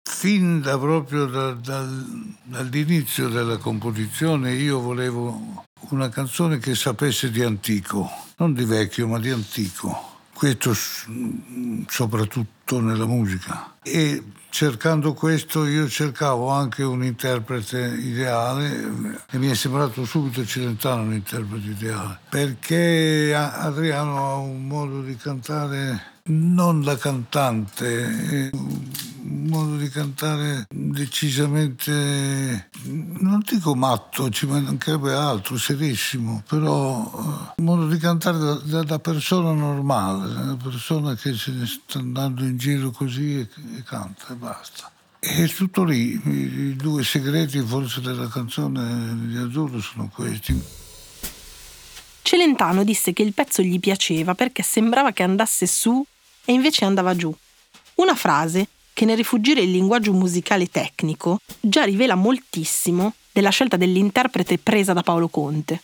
Fin 0.09 0.61
da 0.61 0.79
proprio 0.79 1.27
da, 1.27 1.53
dal, 1.53 2.37
dall'inizio 2.43 3.29
della 3.29 3.59
composizione 3.59 4.53
io 4.55 4.81
volevo 4.81 5.65
una 5.91 6.09
canzone 6.09 6.59
che 6.59 6.75
sapesse 6.75 7.31
di 7.31 7.43
antico, 7.43 8.09
non 8.39 8.55
di 8.55 8.65
vecchio 8.65 9.07
ma 9.07 9.19
di 9.19 9.31
antico. 9.31 10.10
Questo 10.41 10.73
soprattutto 11.87 12.81
nella 12.81 13.05
musica. 13.05 13.75
E 13.83 14.25
cercando 14.49 15.13
questo 15.13 15.67
io 15.67 15.87
cercavo 15.87 16.49
anche 16.49 16.83
un 16.83 17.05
interprete 17.05 17.79
ideale 17.79 18.91
e 19.31 19.37
mi 19.37 19.51
è 19.51 19.55
sembrato 19.55 20.07
subito 20.07 20.43
Celentano 20.47 21.03
un 21.03 21.13
interprete 21.13 21.67
ideale 21.67 22.21
perché 22.31 23.35
Adriano 23.35 24.31
ha 24.31 24.37
un 24.37 24.67
modo 24.67 25.03
di 25.03 25.15
cantare 25.15 26.21
non 26.31 26.81
da 26.81 26.97
cantante, 26.97 28.51
un 29.41 29.47
modo 29.47 29.77
di 29.77 29.89
cantare 29.89 30.67
decisamente, 30.71 32.69
non 32.85 33.43
dico 33.49 33.75
matto, 33.75 34.29
ci 34.29 34.47
mancherebbe 34.47 35.15
altro, 35.15 35.57
serissimo, 35.57 36.43
però 36.47 37.01
eh, 37.03 37.55
un 37.57 37.65
modo 37.65 37.89
di 37.89 37.97
cantare 37.99 38.39
da, 38.39 38.55
da, 38.55 38.83
da 38.83 38.99
persona 38.99 39.53
normale, 39.53 40.35
una 40.43 40.59
persona 40.63 41.15
che 41.15 41.33
se 41.35 41.53
ne 41.53 41.67
sta 41.67 41.99
andando 41.99 42.45
in 42.45 42.59
giro 42.59 42.91
così 42.91 43.39
e, 43.39 43.49
e 43.79 43.83
canta 43.83 44.27
e 44.31 44.35
basta. 44.35 44.91
E 45.19 45.49
tutto 45.49 45.85
lì, 45.85 46.21
i 46.25 46.77
due 46.77 47.03
segreti 47.03 47.61
forse 47.61 48.01
della 48.01 48.29
canzone 48.29 49.27
di 49.27 49.37
Azzurro 49.37 49.81
sono 49.81 50.11
questi. 50.13 50.63
Celentano 52.23 52.85
disse 52.85 53.13
che 53.13 53.23
il 53.23 53.33
pezzo 53.33 53.63
gli 53.63 53.81
piaceva 53.81 54.35
perché 54.35 54.63
sembrava 54.63 55.13
che 55.13 55.23
andasse 55.23 55.67
su 55.67 56.05
e 56.45 56.53
invece 56.53 56.85
andava 56.85 57.15
giù. 57.17 57.35
Una 57.97 58.15
frase 58.15 58.69
che 59.01 59.07
nel 59.07 59.17
rifugire 59.17 59.63
il 59.63 59.71
linguaggio 59.71 60.13
musicale 60.13 60.67
tecnico 60.67 61.41
già 61.59 61.85
rivela 61.85 62.17
moltissimo 62.17 63.15
della 63.33 63.49
scelta 63.49 63.79
dell'interprete 63.79 64.59
presa 64.59 64.93
da 64.93 65.01
Paolo 65.03 65.29
Conte. 65.29 65.81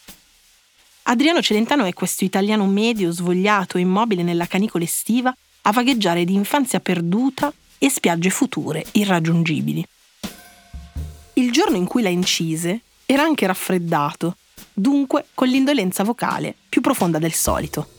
Adriano 1.05 1.41
Celentano 1.41 1.87
è 1.87 1.95
questo 1.95 2.25
italiano 2.25 2.67
medio, 2.67 3.11
svogliato, 3.11 3.79
immobile 3.79 4.23
nella 4.23 4.45
canicola 4.45 4.85
estiva, 4.85 5.35
a 5.63 5.73
vagheggiare 5.73 6.27
di 6.27 6.35
infanzia 6.35 6.79
perduta 6.79 7.51
e 7.79 7.89
spiagge 7.89 8.29
future 8.29 8.85
irraggiungibili. 8.93 9.83
Il 11.33 11.53
giorno 11.53 11.79
in 11.79 11.87
cui 11.87 12.03
la 12.03 12.11
incise 12.11 12.83
era 13.07 13.23
anche 13.23 13.47
raffreddato, 13.47 14.37
dunque 14.75 15.29
con 15.33 15.49
l'indolenza 15.49 16.05
vocale 16.05 16.55
più 16.69 16.83
profonda 16.83 17.19
del 17.19 17.33
solito 17.33 17.96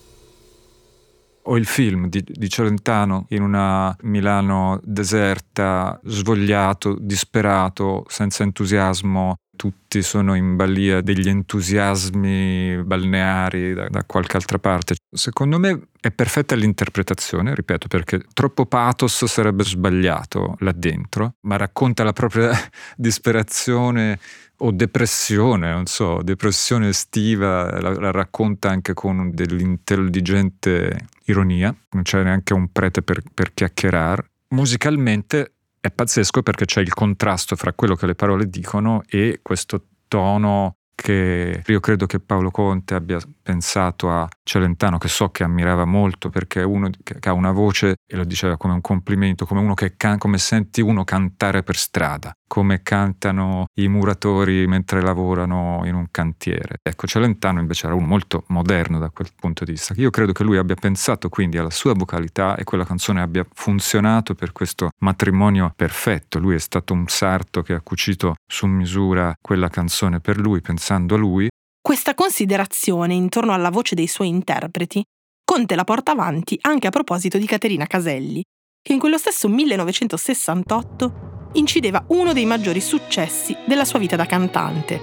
o 1.48 1.58
il 1.58 1.66
film 1.66 2.08
di, 2.08 2.24
di 2.26 2.50
Celentano 2.50 3.26
in 3.30 3.42
una 3.42 3.96
Milano 4.02 4.80
deserta, 4.84 6.00
svogliato, 6.04 6.98
disperato, 7.00 8.06
senza 8.08 8.44
entusiasmo, 8.44 9.36
tutti 9.58 10.02
sono 10.04 10.36
in 10.36 10.56
balia 10.56 11.02
degli 11.02 11.28
entusiasmi 11.28 12.82
balneari 12.84 13.74
da, 13.74 13.90
da, 13.90 14.04
qualche 14.06 14.38
altra 14.38 14.60
parte. 14.60 14.96
Secondo 15.10 15.60
me 15.60 15.88
è 16.00 16.12
perfetta 16.12 16.56
l'interpretazione, 16.56 17.56
ripeto, 17.56 17.88
perché 17.88 18.24
troppo 18.34 18.66
pathos 18.66 19.26
sarebbe 19.26 19.64
sbagliato 19.64 20.56
là 20.60 20.72
dentro, 20.72 21.34
ma 21.42 21.58
racconta 21.58 22.04
la 22.04 22.14
propria 22.14 22.52
disperazione 22.96 24.20
o 24.58 24.72
depressione, 24.72 25.72
non 25.72 25.86
so, 25.86 26.22
depressione 26.24 26.90
estiva, 26.90 27.80
la, 27.80 27.94
la 27.94 28.12
racconta 28.12 28.70
anche 28.70 28.94
con 28.94 29.32
dell'intelligente 29.34 31.08
ironia, 31.26 31.76
non 31.92 32.04
c'è 32.04 32.24
neanche 32.24 32.54
un 32.54 32.72
prete 32.72 33.02
per, 33.02 33.22
per 33.34 33.54
chiacchierare. 33.54 34.30
Musicalmente 34.50 35.54
è 35.80 35.92
pazzesco 35.92 36.42
perché 36.42 36.66
c'è 36.66 36.82
il 36.82 36.94
contrasto 36.94 37.56
fra 37.56 37.74
quello 37.74 37.96
che 37.96 38.06
le 38.06 38.16
parole 38.16 38.50
dicono 38.50 39.04
e 39.08 39.40
questo 39.42 39.84
tono 40.08 40.78
che 40.96 41.62
io 41.64 41.80
credo 41.80 42.08
che 42.08 42.20
Paolo 42.20 42.50
Conte 42.50 42.96
abbia 42.96 43.20
pensato 43.48 44.12
a 44.12 44.28
Celentano, 44.44 44.98
che 44.98 45.08
so 45.08 45.30
che 45.30 45.46
ammirava 45.46 45.86
molto 45.86 46.30
perché 46.30 46.60
è 46.60 46.66
uno 46.66 46.90
che 47.02 47.30
ha 47.30 47.32
una 47.32 47.52
voce, 47.52 47.96
e 48.06 48.18
lo 48.18 48.26
diceva 48.26 48.58
come 48.58 48.74
un 48.74 48.82
complimento, 48.82 49.46
come 49.46 49.62
uno 49.62 49.74
che 49.74 49.96
can- 49.96 50.18
come 50.18 50.38
senti 50.38 50.82
uno 50.82 51.06
cantare 51.06 51.64
per 51.64 51.78
strada, 51.78 52.34
come 52.46 52.82
cantano 52.84 53.68
i 53.76 53.88
muratori 53.88 54.68
mentre 54.68 55.02
lavorano 55.02 55.84
in 55.86 55.96
un 55.96 56.08
cantiere. 56.12 56.80
Ecco, 56.84 57.08
Celentano 57.08 57.62
invece 57.62 57.86
era 57.86 57.96
uno 57.96 58.06
molto 58.06 58.44
moderno 58.48 59.00
da 59.00 59.10
quel 59.12 59.30
punto 59.34 59.64
di 59.64 59.72
vista. 59.72 59.94
Io 59.96 60.10
credo 60.10 60.34
che 60.34 60.44
lui 60.44 60.58
abbia 60.58 60.76
pensato 60.76 61.30
quindi 61.30 61.58
alla 61.58 61.70
sua 61.70 61.94
vocalità 61.94 62.58
e 62.58 62.66
quella 62.66 62.84
canzone 62.84 63.22
abbia 63.22 63.48
funzionato 63.54 64.36
per 64.36 64.52
questo 64.52 64.90
matrimonio 65.00 65.72
perfetto. 65.74 66.38
Lui 66.40 66.56
è 66.56 66.60
stato 66.60 66.94
un 66.94 67.08
sarto 67.08 67.62
che 67.62 67.74
ha 67.74 67.82
cucito 67.82 68.36
su 68.46 68.66
misura 68.66 69.34
quella 69.40 69.70
canzone 69.70 70.20
per 70.20 70.38
lui, 70.38 70.60
pensando 70.60 71.16
a 71.16 71.18
lui 71.18 71.48
Questa 71.88 72.16
considerazione 72.16 73.14
intorno 73.14 73.54
alla 73.54 73.70
voce 73.70 73.96
dei 73.96 74.08
suoi 74.08 74.28
interpreti 74.28 75.02
Conte 75.42 75.74
la 75.74 75.86
porta 75.86 76.12
avanti 76.12 76.60
anche 76.64 76.86
a 76.86 76.90
proposito 76.90 77.38
di 77.38 77.46
Caterina 77.46 77.88
Caselli, 77.88 78.44
che 78.82 78.92
in 78.92 79.00
quello 79.00 79.18
stesso 79.18 79.48
1968 79.48 81.52
incideva 81.54 82.04
uno 82.08 82.34
dei 82.34 82.44
maggiori 82.44 82.82
successi 82.82 83.56
della 83.66 83.86
sua 83.86 84.00
vita 84.00 84.18
da 84.18 84.26
cantante, 84.26 85.00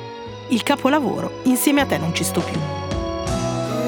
il 0.50 0.62
capolavoro 0.62 1.40
Insieme 1.44 1.80
a 1.80 1.86
te 1.86 1.96
non 1.96 2.14
ci 2.14 2.22
sto 2.22 2.42
più. 2.42 2.60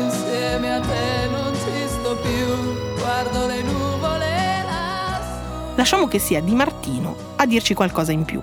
Insieme 0.03 0.77
a 0.77 0.81
te 0.81 1.29
non 1.31 1.53
ci 1.53 1.89
sto 1.89 2.17
più, 2.17 2.97
guardo 2.97 3.47
le 3.47 3.63
nuvole 3.63 4.65
lassù. 4.65 5.77
Lasciamo 5.77 6.09
che 6.09 6.19
sia 6.19 6.41
Di 6.41 6.55
Martino 6.55 7.15
a 7.37 7.45
dirci 7.45 7.75
qualcosa 7.75 8.13
in 8.13 8.25
più 8.25 8.41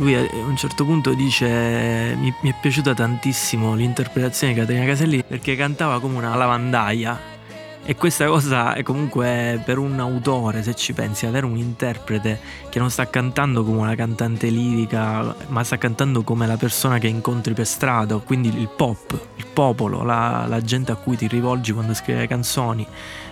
lui 0.00 0.14
a 0.14 0.26
un 0.32 0.56
certo 0.56 0.84
punto 0.84 1.12
dice 1.12 2.14
mi, 2.18 2.34
mi, 2.40 2.50
è 2.50 2.54
piaciuta 2.58 2.94
tantissimo 2.94 3.74
l'interpretazione 3.74 4.54
di 4.54 4.60
Caterina 4.60 4.86
Caselli 4.86 5.22
perché 5.22 5.56
cantava 5.56 6.00
come 6.00 6.16
una 6.16 6.34
lavandaia 6.34 7.38
e 7.84 7.94
questa 7.96 8.26
cosa 8.26 8.74
è 8.74 8.82
comunque 8.82 9.60
per 9.62 9.76
un 9.76 10.00
autore 10.00 10.62
se 10.62 10.74
ci 10.74 10.94
pensi 10.94 11.26
avere 11.26 11.44
un 11.44 11.56
interprete 11.56 12.40
che 12.70 12.78
non 12.78 12.90
sta 12.90 13.08
cantando 13.10 13.62
come 13.62 13.78
una 13.78 13.94
cantante 13.94 14.48
lirica 14.48 15.34
ma 15.48 15.64
sta 15.64 15.76
cantando 15.76 16.22
come 16.22 16.46
la 16.46 16.56
persona 16.56 16.98
che 16.98 17.06
incontri 17.06 17.52
per 17.52 17.66
strada 17.66 18.16
quindi 18.16 18.48
il 18.48 18.68
pop 18.74 19.28
il 19.36 19.46
popolo 19.52 20.02
la, 20.02 20.46
la 20.48 20.62
gente 20.62 20.92
a 20.92 20.94
cui 20.94 21.16
ti 21.16 21.26
rivolgi 21.26 21.72
quando 21.72 21.92
scrivi 21.92 22.26
canzoni. 22.26 22.86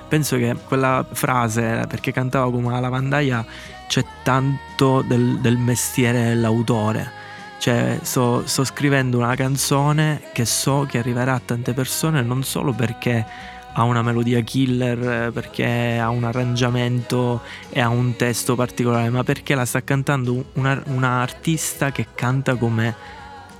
Penso 0.08 0.36
che 0.36 0.54
quella 0.66 1.06
frase 1.10 1.84
perché 1.88 2.12
cantava 2.12 2.50
come 2.50 2.66
una 2.66 2.80
lavandaia 2.80 3.44
c'è 3.88 4.04
tanto 4.22 5.02
del, 5.02 5.38
del 5.40 5.56
mestiere 5.56 6.24
dell'autore. 6.24 7.10
Cioè, 7.58 7.98
sto, 8.02 8.46
sto 8.46 8.62
scrivendo 8.62 9.18
una 9.18 9.34
canzone 9.34 10.22
che 10.32 10.44
so 10.44 10.86
che 10.88 10.98
arriverà 10.98 11.34
a 11.34 11.40
tante 11.44 11.72
persone 11.72 12.22
non 12.22 12.44
solo 12.44 12.72
perché 12.72 13.26
ha 13.72 13.82
una 13.82 14.02
melodia 14.02 14.40
killer, 14.40 15.30
perché 15.32 15.98
ha 15.98 16.08
un 16.08 16.24
arrangiamento 16.24 17.42
e 17.68 17.80
ha 17.80 17.88
un 17.88 18.16
testo 18.16 18.54
particolare, 18.54 19.08
ma 19.08 19.22
perché 19.22 19.54
la 19.54 19.64
sta 19.64 19.82
cantando 19.82 20.46
una, 20.54 20.80
una 20.86 21.20
artista 21.20 21.92
che 21.92 22.08
canta 22.14 22.56
come, 22.56 22.94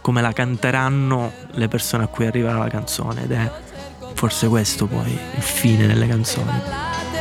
come, 0.01 0.21
la 0.21 0.33
canteranno 0.33 1.33
le 1.53 1.69
persone 1.69 2.05
a 2.05 2.07
cui 2.09 2.27
arriva 2.27 2.53
la 2.53 2.69
canzone 2.69 3.25
ed 3.25 3.33
è 3.33 3.51
forse 4.15 4.49
questo 4.49 4.87
poi 4.87 5.13
il 5.13 5.43
fine 5.43 5.87
delle 5.87 6.09
canzoni. 6.09 7.18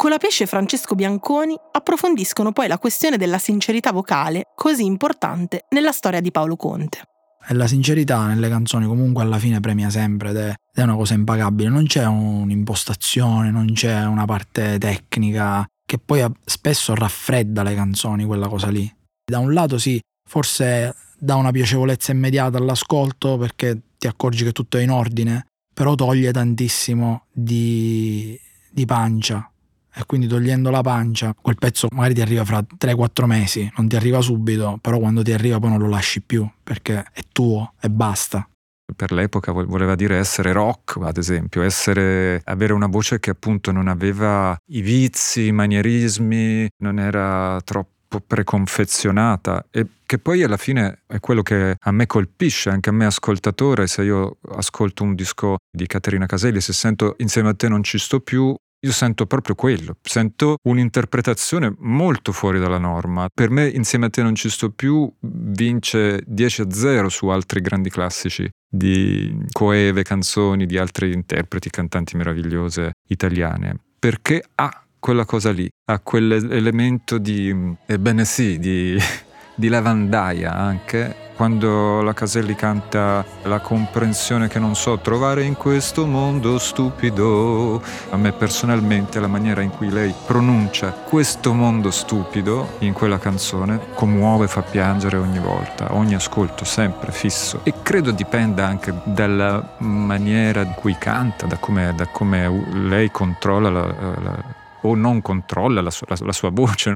Colapesce 0.00 0.44
e 0.44 0.46
Francesco 0.46 0.94
Bianconi 0.94 1.54
approfondiscono 1.72 2.52
poi 2.52 2.68
la 2.68 2.78
questione 2.78 3.18
della 3.18 3.36
sincerità 3.36 3.92
vocale, 3.92 4.44
così 4.54 4.84
importante 4.84 5.66
nella 5.68 5.92
storia 5.92 6.22
di 6.22 6.30
Paolo 6.30 6.56
Conte. 6.56 7.02
E 7.46 7.52
la 7.52 7.66
sincerità 7.66 8.26
nelle 8.26 8.48
canzoni 8.48 8.86
comunque 8.86 9.22
alla 9.22 9.38
fine 9.38 9.60
premia 9.60 9.90
sempre 9.90 10.30
ed 10.30 10.36
è, 10.36 10.54
è 10.72 10.82
una 10.82 10.94
cosa 10.94 11.12
impagabile. 11.12 11.68
Non 11.68 11.84
c'è 11.84 12.06
un'impostazione, 12.06 13.50
non 13.50 13.72
c'è 13.74 14.06
una 14.06 14.24
parte 14.24 14.78
tecnica 14.78 15.66
che 15.84 15.98
poi 15.98 16.24
spesso 16.46 16.94
raffredda 16.94 17.62
le 17.62 17.74
canzoni, 17.74 18.24
quella 18.24 18.48
cosa 18.48 18.68
lì. 18.68 18.90
Da 19.22 19.38
un 19.38 19.52
lato 19.52 19.76
sì, 19.76 20.00
forse 20.26 20.94
dà 21.18 21.34
una 21.34 21.50
piacevolezza 21.50 22.10
immediata 22.12 22.56
all'ascolto 22.56 23.36
perché 23.36 23.80
ti 24.00 24.06
accorgi 24.06 24.44
che 24.44 24.52
tutto 24.52 24.78
è 24.78 24.80
in 24.80 24.90
ordine, 24.90 25.46
però 25.74 25.94
toglie 25.94 26.32
tantissimo 26.32 27.26
di, 27.30 28.38
di 28.70 28.86
pancia 28.86 29.46
e 29.94 30.06
quindi 30.06 30.26
togliendo 30.26 30.70
la 30.70 30.80
pancia, 30.80 31.34
quel 31.38 31.56
pezzo 31.58 31.86
magari 31.92 32.14
ti 32.14 32.22
arriva 32.22 32.42
fra 32.46 32.60
3-4 32.60 33.26
mesi, 33.26 33.70
non 33.76 33.88
ti 33.88 33.96
arriva 33.96 34.22
subito, 34.22 34.78
però 34.80 34.98
quando 34.98 35.22
ti 35.22 35.32
arriva 35.32 35.58
poi 35.58 35.68
non 35.68 35.80
lo 35.80 35.88
lasci 35.88 36.22
più 36.22 36.48
perché 36.62 37.04
è 37.12 37.20
tuo 37.30 37.74
e 37.78 37.90
basta. 37.90 38.48
Per 38.96 39.12
l'epoca 39.12 39.52
voleva 39.52 39.94
dire 39.94 40.16
essere 40.16 40.52
rock, 40.52 40.96
ad 41.02 41.18
esempio, 41.18 41.62
essere, 41.62 42.40
avere 42.44 42.72
una 42.72 42.88
voce 42.88 43.20
che 43.20 43.30
appunto 43.30 43.70
non 43.70 43.86
aveva 43.86 44.56
i 44.70 44.80
vizi, 44.80 45.46
i 45.46 45.52
manierismi, 45.52 46.68
non 46.78 46.98
era 46.98 47.60
troppo 47.62 47.99
preconfezionata 48.18 49.66
e 49.70 49.86
che 50.04 50.18
poi 50.18 50.42
alla 50.42 50.56
fine 50.56 51.02
è 51.06 51.20
quello 51.20 51.42
che 51.42 51.76
a 51.78 51.90
me 51.92 52.06
colpisce, 52.06 52.70
anche 52.70 52.90
a 52.90 52.92
me 52.92 53.06
ascoltatore, 53.06 53.86
se 53.86 54.02
io 54.02 54.38
ascolto 54.50 55.04
un 55.04 55.14
disco 55.14 55.58
di 55.70 55.86
Caterina 55.86 56.26
Caselli, 56.26 56.60
se 56.60 56.72
sento 56.72 57.14
insieme 57.18 57.50
a 57.50 57.54
te 57.54 57.68
non 57.68 57.84
ci 57.84 57.98
sto 57.98 58.18
più, 58.18 58.52
io 58.82 58.92
sento 58.92 59.26
proprio 59.26 59.54
quello, 59.54 59.96
sento 60.02 60.56
un'interpretazione 60.62 61.74
molto 61.80 62.32
fuori 62.32 62.58
dalla 62.58 62.78
norma. 62.78 63.28
Per 63.32 63.50
me 63.50 63.68
insieme 63.68 64.06
a 64.06 64.10
te 64.10 64.22
non 64.22 64.34
ci 64.34 64.48
sto 64.48 64.70
più 64.70 65.10
vince 65.20 66.22
10 66.26 66.62
a 66.62 66.70
0 66.70 67.08
su 67.10 67.28
altri 67.28 67.60
grandi 67.60 67.90
classici 67.90 68.48
di 68.66 69.44
coeve, 69.52 70.02
canzoni 70.02 70.64
di 70.64 70.78
altri 70.78 71.12
interpreti, 71.12 71.68
cantanti 71.68 72.16
meravigliose 72.16 72.92
italiane, 73.08 73.76
perché 73.98 74.42
ha 74.54 74.84
quella 75.00 75.24
cosa 75.24 75.50
lì, 75.50 75.68
ha 75.86 75.98
quell'elemento 75.98 77.18
di, 77.18 77.74
ebbene 77.86 78.24
sì, 78.24 78.58
di, 78.58 78.96
di 79.56 79.68
lavandaia 79.68 80.54
anche 80.54 81.28
quando 81.40 82.02
la 82.02 82.12
Caselli 82.12 82.54
canta 82.54 83.24
la 83.44 83.60
comprensione 83.60 84.46
che 84.46 84.58
non 84.58 84.76
so 84.76 84.98
trovare 84.98 85.42
in 85.42 85.54
questo 85.54 86.04
mondo 86.04 86.58
stupido, 86.58 87.82
a 88.10 88.16
me 88.18 88.32
personalmente 88.32 89.18
la 89.20 89.26
maniera 89.26 89.62
in 89.62 89.70
cui 89.70 89.88
lei 89.88 90.14
pronuncia 90.26 90.90
questo 90.90 91.54
mondo 91.54 91.90
stupido 91.90 92.76
in 92.80 92.92
quella 92.92 93.18
canzone 93.18 93.80
commuove, 93.94 94.48
fa 94.48 94.60
piangere 94.60 95.16
ogni 95.16 95.38
volta, 95.38 95.94
ogni 95.94 96.14
ascolto, 96.14 96.66
sempre 96.66 97.10
fisso. 97.10 97.60
E 97.62 97.72
credo 97.80 98.10
dipenda 98.10 98.66
anche 98.66 98.92
dalla 99.04 99.76
maniera 99.78 100.60
in 100.60 100.74
cui 100.74 100.94
canta, 100.98 101.46
da 101.46 101.56
come, 101.56 101.94
da 101.96 102.06
come 102.08 102.66
lei 102.74 103.10
controlla 103.10 103.70
la, 103.70 103.86
la, 103.86 104.44
o 104.82 104.94
non 104.94 105.20
controlla 105.22 105.80
la 105.80 105.90
sua, 105.90 106.06
la, 106.10 106.16
la 106.26 106.32
sua 106.32 106.50
voce. 106.50 106.94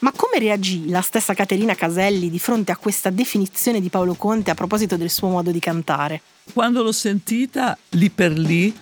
Ma 0.00 0.12
come 0.12 0.38
reagì 0.38 0.88
la 0.88 1.00
stessa 1.00 1.34
Caterina 1.34 1.74
Caselli 1.74 2.30
di 2.30 2.38
fronte 2.38 2.70
a 2.70 2.76
questa 2.76 3.10
definizione 3.10 3.80
di 3.80 3.88
Paolo 3.88 4.14
Conte 4.14 4.52
a 4.52 4.54
proposito 4.54 4.96
del 4.96 5.10
suo 5.10 5.28
modo 5.28 5.50
di 5.50 5.58
cantare? 5.58 6.22
Quando 6.52 6.82
l'ho 6.82 6.92
sentita 6.92 7.76
lì 7.90 8.08
per 8.08 8.30
lì 8.32 8.72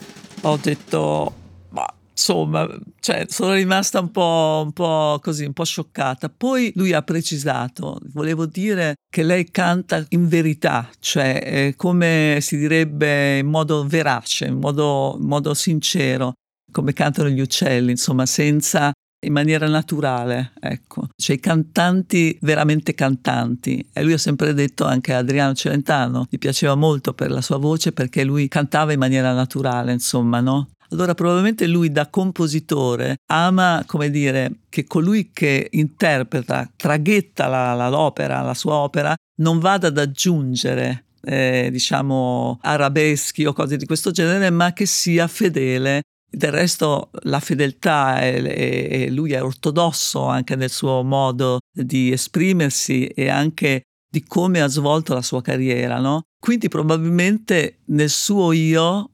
ho 0.42 0.58
detto, 0.60 1.34
ma 1.70 1.86
insomma, 2.10 2.68
cioè, 3.00 3.24
sono 3.28 3.54
rimasta 3.54 3.98
un 4.00 4.10
po', 4.10 4.62
un 4.64 4.72
po' 4.72 5.18
così, 5.22 5.46
un 5.46 5.54
po' 5.54 5.64
scioccata. 5.64 6.28
Poi 6.28 6.70
lui 6.74 6.92
ha 6.92 7.00
precisato, 7.00 7.98
volevo 8.12 8.44
dire 8.44 8.96
che 9.10 9.22
lei 9.22 9.50
canta 9.50 10.04
in 10.10 10.28
verità, 10.28 10.88
cioè 11.00 11.40
eh, 11.42 11.74
come 11.76 12.38
si 12.42 12.58
direbbe 12.58 13.38
in 13.38 13.46
modo 13.46 13.86
verace, 13.86 14.44
in 14.44 14.58
modo, 14.58 15.16
in 15.18 15.26
modo 15.26 15.54
sincero 15.54 16.34
come 16.70 16.92
cantano 16.92 17.28
gli 17.28 17.40
uccelli, 17.40 17.90
insomma, 17.92 18.26
senza 18.26 18.92
in 19.26 19.32
maniera 19.32 19.66
naturale, 19.68 20.52
ecco. 20.60 21.08
Cioè 21.16 21.36
i 21.36 21.40
cantanti 21.40 22.36
veramente 22.42 22.94
cantanti. 22.94 23.86
E 23.92 24.02
lui 24.02 24.12
ha 24.12 24.18
sempre 24.18 24.54
detto 24.54 24.84
anche 24.84 25.12
a 25.12 25.18
Adriano 25.18 25.54
Celentano, 25.54 26.26
gli 26.28 26.38
piaceva 26.38 26.74
molto 26.74 27.14
per 27.14 27.30
la 27.30 27.40
sua 27.40 27.56
voce 27.56 27.92
perché 27.92 28.24
lui 28.24 28.48
cantava 28.48 28.92
in 28.92 28.98
maniera 28.98 29.32
naturale, 29.32 29.92
insomma, 29.92 30.40
no? 30.40 30.70
Allora 30.90 31.14
probabilmente 31.14 31.66
lui 31.66 31.90
da 31.90 32.08
compositore 32.08 33.16
ama, 33.32 33.82
come 33.86 34.08
dire, 34.08 34.60
che 34.68 34.84
colui 34.84 35.30
che 35.32 35.68
interpreta, 35.72 36.70
traghetta 36.76 37.48
la, 37.48 37.74
la, 37.74 37.88
l'opera, 37.88 38.42
la 38.42 38.54
sua 38.54 38.74
opera, 38.74 39.14
non 39.40 39.58
vada 39.58 39.88
ad 39.88 39.98
aggiungere 39.98 41.06
eh, 41.22 41.70
diciamo 41.72 42.60
arabeschi 42.62 43.44
o 43.46 43.52
cose 43.52 43.76
di 43.76 43.84
questo 43.84 44.12
genere, 44.12 44.50
ma 44.50 44.72
che 44.72 44.86
sia 44.86 45.26
fedele 45.26 46.02
del 46.28 46.52
resto 46.52 47.10
la 47.22 47.40
fedeltà 47.40 48.20
e 48.20 49.08
lui 49.10 49.32
è 49.32 49.42
ortodosso 49.42 50.26
anche 50.26 50.56
nel 50.56 50.70
suo 50.70 51.02
modo 51.02 51.60
di 51.72 52.12
esprimersi 52.12 53.06
e 53.06 53.28
anche 53.28 53.82
di 54.08 54.24
come 54.24 54.60
ha 54.60 54.66
svolto 54.68 55.14
la 55.14 55.22
sua 55.22 55.42
carriera, 55.42 55.98
no? 55.98 56.22
Quindi 56.38 56.68
probabilmente 56.68 57.78
nel 57.86 58.10
suo 58.10 58.52
io 58.52 59.10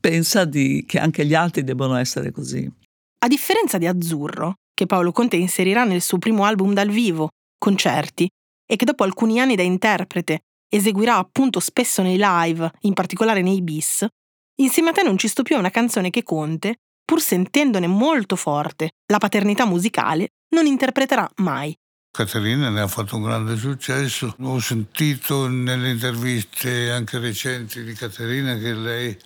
pensa 0.00 0.44
di, 0.44 0.84
che 0.86 0.98
anche 0.98 1.24
gli 1.24 1.34
altri 1.34 1.64
debbano 1.64 1.96
essere 1.96 2.30
così. 2.30 2.70
A 3.18 3.26
differenza 3.26 3.78
di 3.78 3.86
Azzurro, 3.86 4.54
che 4.74 4.86
Paolo 4.86 5.12
Conte 5.12 5.36
inserirà 5.36 5.84
nel 5.84 6.02
suo 6.02 6.18
primo 6.18 6.44
album 6.44 6.74
dal 6.74 6.90
vivo, 6.90 7.30
Concerti, 7.58 8.28
e 8.66 8.76
che 8.76 8.84
dopo 8.84 9.04
alcuni 9.04 9.40
anni 9.40 9.56
da 9.56 9.62
interprete 9.62 10.40
eseguirà 10.68 11.16
appunto 11.16 11.60
spesso 11.60 12.02
nei 12.02 12.18
live, 12.18 12.70
in 12.80 12.92
particolare 12.92 13.40
nei 13.40 13.62
bis, 13.62 14.06
Insieme 14.56 14.90
a 14.90 14.92
te 14.92 15.02
non 15.02 15.18
ci 15.18 15.26
sto 15.26 15.42
più 15.42 15.56
è 15.56 15.58
una 15.58 15.70
canzone 15.70 16.10
che 16.10 16.22
Conte, 16.22 16.76
pur 17.04 17.20
sentendone 17.20 17.88
molto 17.88 18.36
forte 18.36 18.92
la 19.06 19.18
paternità 19.18 19.66
musicale, 19.66 20.28
non 20.54 20.66
interpreterà 20.66 21.28
mai. 21.36 21.76
Caterina 22.12 22.68
ne 22.68 22.80
ha 22.80 22.86
fatto 22.86 23.16
un 23.16 23.24
grande 23.24 23.56
successo. 23.56 24.36
Ho 24.42 24.60
sentito 24.60 25.48
nelle 25.48 25.90
interviste 25.90 26.92
anche 26.92 27.18
recenti 27.18 27.82
di 27.82 27.94
Caterina 27.94 28.56
che 28.56 28.74
lei 28.74 29.18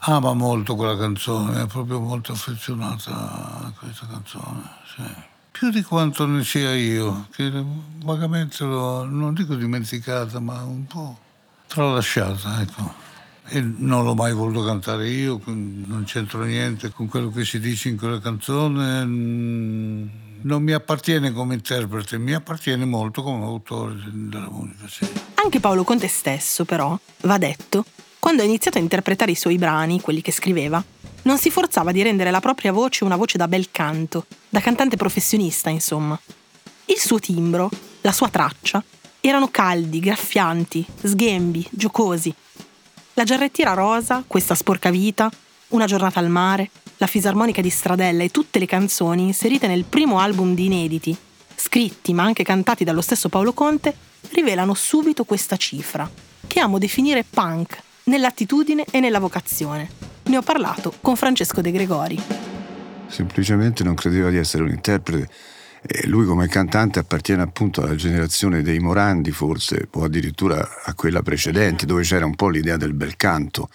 ama 0.00 0.34
molto 0.34 0.76
quella 0.76 0.98
canzone, 0.98 1.62
è 1.62 1.66
proprio 1.66 2.00
molto 2.00 2.32
affezionata 2.32 3.64
a 3.64 3.72
questa 3.78 4.06
canzone. 4.06 4.62
Sì. 4.94 5.02
Più 5.50 5.70
di 5.70 5.82
quanto 5.82 6.26
ne 6.26 6.44
sia 6.44 6.74
io, 6.74 7.28
che 7.32 7.50
vagamente 8.04 8.62
l'ho, 8.64 9.04
non 9.06 9.32
dico 9.32 9.54
dimenticata, 9.54 10.38
ma 10.40 10.62
un 10.62 10.86
po' 10.86 11.18
tralasciata, 11.66 12.60
ecco. 12.60 13.07
E 13.50 13.60
non 13.60 14.04
l'ho 14.04 14.14
mai 14.14 14.32
voluto 14.34 14.62
cantare 14.62 15.08
io, 15.08 15.40
non 15.44 16.02
c'entro 16.04 16.42
niente 16.44 16.90
con 16.90 17.08
quello 17.08 17.30
che 17.30 17.44
si 17.44 17.58
dice 17.58 17.88
in 17.88 17.96
quella 17.96 18.20
canzone. 18.20 19.04
Non 19.04 20.62
mi 20.62 20.72
appartiene 20.72 21.32
come 21.32 21.54
interprete, 21.54 22.18
mi 22.18 22.34
appartiene 22.34 22.84
molto 22.84 23.22
come 23.22 23.44
autore 23.44 23.94
della 24.12 24.50
musica. 24.50 24.86
Sì. 24.86 25.06
Anche 25.34 25.60
Paolo 25.60 25.82
Conte 25.82 26.08
stesso, 26.08 26.64
però, 26.64 26.98
va 27.22 27.38
detto, 27.38 27.84
quando 28.18 28.42
ha 28.42 28.44
iniziato 28.44 28.78
a 28.78 28.82
interpretare 28.82 29.30
i 29.30 29.34
suoi 29.34 29.56
brani, 29.56 30.00
quelli 30.00 30.20
che 30.20 30.30
scriveva, 30.30 30.84
non 31.22 31.38
si 31.38 31.50
forzava 31.50 31.90
di 31.90 32.02
rendere 32.02 32.30
la 32.30 32.40
propria 32.40 32.70
voce 32.70 33.04
una 33.04 33.16
voce 33.16 33.38
da 33.38 33.48
bel 33.48 33.70
canto, 33.70 34.26
da 34.48 34.60
cantante 34.60 34.96
professionista, 34.96 35.70
insomma. 35.70 36.18
Il 36.84 36.98
suo 36.98 37.18
timbro, 37.18 37.70
la 38.02 38.12
sua 38.12 38.28
traccia, 38.28 38.84
erano 39.20 39.48
caldi, 39.50 40.00
graffianti, 40.00 40.86
sghembi, 41.02 41.66
giocosi. 41.70 42.32
La 43.18 43.24
giarrettiera 43.24 43.74
rosa, 43.74 44.22
questa 44.24 44.54
sporca 44.54 44.90
vita, 44.90 45.28
una 45.70 45.86
giornata 45.86 46.20
al 46.20 46.28
mare, 46.28 46.70
la 46.98 47.08
fisarmonica 47.08 47.60
di 47.60 47.68
Stradella 47.68 48.22
e 48.22 48.28
tutte 48.28 48.60
le 48.60 48.66
canzoni 48.66 49.24
inserite 49.24 49.66
nel 49.66 49.82
primo 49.82 50.20
album 50.20 50.54
di 50.54 50.66
inediti, 50.66 51.16
scritti 51.56 52.12
ma 52.12 52.22
anche 52.22 52.44
cantati 52.44 52.84
dallo 52.84 53.00
stesso 53.00 53.28
Paolo 53.28 53.52
Conte, 53.52 53.92
rivelano 54.30 54.72
subito 54.72 55.24
questa 55.24 55.56
cifra, 55.56 56.08
che 56.46 56.60
amo 56.60 56.78
definire 56.78 57.24
punk, 57.28 57.82
nell'attitudine 58.04 58.84
e 58.88 59.00
nella 59.00 59.18
vocazione. 59.18 59.90
Ne 60.26 60.36
ho 60.36 60.42
parlato 60.42 60.94
con 61.00 61.16
Francesco 61.16 61.60
De 61.60 61.72
Gregori. 61.72 62.22
Semplicemente 63.08 63.82
non 63.82 63.96
credeva 63.96 64.30
di 64.30 64.36
essere 64.36 64.62
un 64.62 64.68
interprete. 64.68 65.28
E 65.82 66.06
lui 66.06 66.26
come 66.26 66.48
cantante 66.48 66.98
appartiene 66.98 67.42
appunto 67.42 67.82
alla 67.82 67.94
generazione 67.94 68.62
dei 68.62 68.78
Morandi 68.78 69.30
forse, 69.30 69.88
o 69.92 70.04
addirittura 70.04 70.82
a 70.84 70.94
quella 70.94 71.22
precedente, 71.22 71.86
dove 71.86 72.02
c'era 72.02 72.26
un 72.26 72.34
po' 72.34 72.48
l'idea 72.48 72.76
del 72.76 72.94
bel 72.94 73.16
canto. 73.16 73.68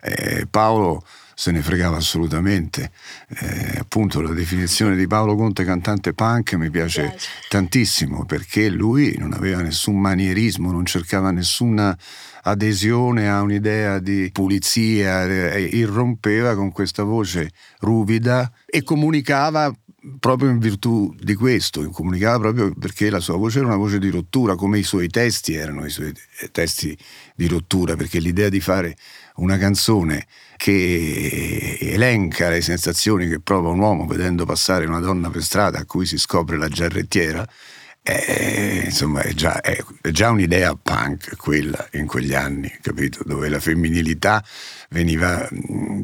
E 0.00 0.46
Paolo 0.48 1.04
se 1.38 1.50
ne 1.50 1.60
fregava 1.60 1.98
assolutamente. 1.98 2.90
Eh, 3.28 3.76
appunto 3.78 4.22
la 4.22 4.32
definizione 4.32 4.96
di 4.96 5.06
Paolo 5.06 5.36
Conte 5.36 5.64
cantante 5.64 6.14
punk 6.14 6.54
mi 6.54 6.70
piace, 6.70 7.02
mi 7.02 7.08
piace 7.10 7.28
tantissimo 7.50 8.24
perché 8.24 8.70
lui 8.70 9.16
non 9.18 9.34
aveva 9.34 9.60
nessun 9.60 10.00
manierismo, 10.00 10.72
non 10.72 10.86
cercava 10.86 11.30
nessuna 11.30 11.96
adesione 12.42 13.28
a 13.28 13.42
un'idea 13.42 13.98
di 13.98 14.30
pulizia, 14.32 15.24
eh, 15.26 15.60
irrompeva 15.60 16.54
con 16.54 16.72
questa 16.72 17.02
voce 17.02 17.50
ruvida 17.80 18.50
e 18.64 18.82
comunicava 18.82 19.70
proprio 20.18 20.50
in 20.50 20.58
virtù 20.58 21.14
di 21.18 21.34
questo, 21.34 21.88
comunicava 21.90 22.38
proprio 22.38 22.72
perché 22.78 23.10
la 23.10 23.20
sua 23.20 23.36
voce 23.36 23.58
era 23.58 23.66
una 23.66 23.76
voce 23.76 23.98
di 23.98 24.10
rottura, 24.10 24.54
come 24.54 24.78
i 24.78 24.82
suoi 24.82 25.08
testi 25.08 25.54
erano 25.54 25.84
i 25.84 25.90
suoi 25.90 26.12
testi 26.52 26.96
di 27.34 27.46
rottura, 27.48 27.96
perché 27.96 28.18
l'idea 28.18 28.48
di 28.48 28.60
fare 28.60 28.96
una 29.36 29.58
canzone 29.58 30.26
che 30.56 31.76
elenca 31.80 32.48
le 32.48 32.60
sensazioni 32.60 33.28
che 33.28 33.40
prova 33.40 33.68
un 33.68 33.80
uomo 33.80 34.06
vedendo 34.06 34.46
passare 34.46 34.86
una 34.86 35.00
donna 35.00 35.28
per 35.28 35.42
strada 35.42 35.80
a 35.80 35.84
cui 35.84 36.06
si 36.06 36.18
scopre 36.18 36.56
la 36.56 36.68
giarrettiera, 36.68 37.46
è, 38.06 38.82
insomma, 38.84 39.22
è 39.22 39.32
già, 39.32 39.60
è, 39.60 39.82
già, 40.12 40.30
un'idea 40.30 40.76
punk 40.80 41.34
quella 41.36 41.88
in 41.94 42.06
quegli 42.06 42.34
anni, 42.34 42.72
capito? 42.80 43.24
Dove 43.24 43.48
la 43.48 43.58
femminilità 43.58 44.44
veniva 44.90 45.48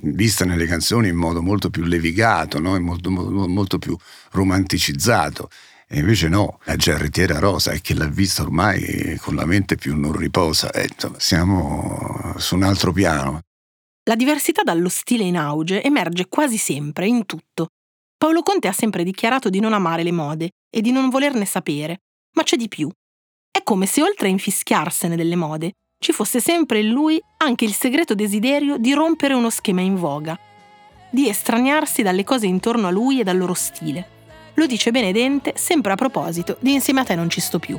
vista 0.02 0.44
nelle 0.44 0.66
canzoni 0.66 1.08
in 1.08 1.14
modo 1.14 1.42
molto 1.42 1.70
più 1.70 1.84
levigato, 1.84 2.58
no? 2.58 2.78
molto, 2.80 3.08
molto, 3.08 3.46
molto 3.46 3.78
più 3.78 3.96
romanticizzato. 4.32 5.48
E 5.86 6.00
invece 6.00 6.28
no, 6.28 6.58
la 6.64 6.74
giarrettiera 6.74 7.38
rosa 7.38 7.70
è 7.70 7.80
che 7.80 7.94
l'ha 7.94 8.08
vista 8.08 8.42
ormai 8.42 9.16
con 9.20 9.36
la 9.36 9.44
mente 9.44 9.76
più 9.76 9.96
non 9.96 10.12
riposa. 10.12 10.72
E, 10.72 10.88
insomma, 10.90 11.20
siamo 11.20 12.34
su 12.38 12.56
un 12.56 12.64
altro 12.64 12.90
piano. 12.90 13.42
La 14.08 14.16
diversità 14.16 14.62
dallo 14.64 14.88
stile 14.88 15.22
in 15.22 15.36
auge 15.36 15.80
emerge 15.84 16.26
quasi 16.28 16.56
sempre, 16.56 17.06
in 17.06 17.26
tutto. 17.26 17.68
Paolo 18.22 18.42
Conte 18.42 18.68
ha 18.68 18.72
sempre 18.72 19.02
dichiarato 19.02 19.50
di 19.50 19.58
non 19.58 19.72
amare 19.72 20.04
le 20.04 20.12
mode 20.12 20.50
e 20.70 20.80
di 20.80 20.92
non 20.92 21.08
volerne 21.08 21.44
sapere, 21.44 22.02
ma 22.37 22.44
c'è 22.44 22.54
di 22.54 22.68
più. 22.68 22.88
È 23.50 23.64
come 23.64 23.85
se 23.87 24.00
oltre 24.00 24.28
a 24.28 24.30
infischiarsene 24.30 25.16
delle 25.16 25.35
mode, 25.35 25.72
ci 25.98 26.12
fosse 26.12 26.38
sempre 26.38 26.78
in 26.78 26.90
lui 26.90 27.20
anche 27.38 27.64
il 27.64 27.74
segreto 27.74 28.14
desiderio 28.14 28.76
di 28.76 28.92
rompere 28.92 29.35
uno 29.35 29.50
schema 29.50 29.80
in 29.80 29.96
voga, 29.96 30.38
di 31.11 31.28
estraniarsi 31.28 32.02
dalle 32.02 32.22
cose 32.22 32.46
intorno 32.46 32.87
a 32.87 32.90
lui 32.92 33.18
e 33.18 33.24
dal 33.24 33.37
loro 33.37 33.54
stile. 33.54 34.06
Lo 34.54 34.66
dice 34.66 34.92
Benedente 34.92 35.54
sempre 35.56 35.90
a 35.90 35.96
proposito 35.96 36.58
di 36.61 36.74
Insieme 36.74 37.00
a 37.00 37.04
te 37.04 37.16
non 37.16 37.28
ci 37.28 37.40
sto 37.40 37.58
più. 37.58 37.76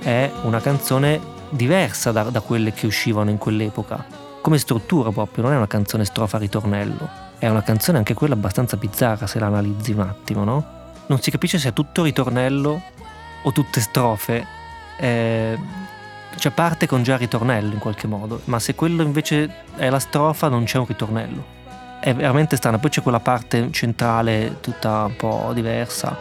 È 0.00 0.30
una 0.42 0.60
canzone 0.60 1.20
diversa 1.50 2.10
da, 2.10 2.24
da 2.24 2.40
quelle 2.40 2.72
che 2.72 2.86
uscivano 2.86 3.30
in 3.30 3.38
quell'epoca, 3.38 4.23
come 4.44 4.58
struttura 4.58 5.10
proprio, 5.10 5.42
non 5.42 5.54
è 5.54 5.56
una 5.56 5.66
canzone 5.66 6.04
strofa-ritornello, 6.04 7.08
è 7.38 7.48
una 7.48 7.62
canzone 7.62 7.96
anche 7.96 8.12
quella 8.12 8.34
abbastanza 8.34 8.76
bizzarra 8.76 9.26
se 9.26 9.38
la 9.38 9.46
analizzi 9.46 9.92
un 9.92 10.00
attimo, 10.00 10.44
no? 10.44 10.66
Non 11.06 11.18
si 11.22 11.30
capisce 11.30 11.58
se 11.58 11.70
è 11.70 11.72
tutto 11.72 12.02
ritornello 12.02 12.82
o 13.42 13.52
tutte 13.52 13.80
strofe, 13.80 14.46
eh, 14.98 15.58
cioè 16.36 16.52
parte 16.52 16.86
con 16.86 17.02
già 17.02 17.16
ritornello 17.16 17.72
in 17.72 17.78
qualche 17.78 18.06
modo, 18.06 18.42
ma 18.44 18.58
se 18.58 18.74
quello 18.74 19.02
invece 19.02 19.62
è 19.76 19.88
la 19.88 19.98
strofa 19.98 20.48
non 20.50 20.64
c'è 20.64 20.76
un 20.76 20.86
ritornello. 20.88 21.44
È 22.00 22.14
veramente 22.14 22.56
strana, 22.56 22.78
poi 22.78 22.90
c'è 22.90 23.00
quella 23.00 23.20
parte 23.20 23.72
centrale 23.72 24.58
tutta 24.60 25.04
un 25.04 25.16
po' 25.16 25.52
diversa, 25.54 26.14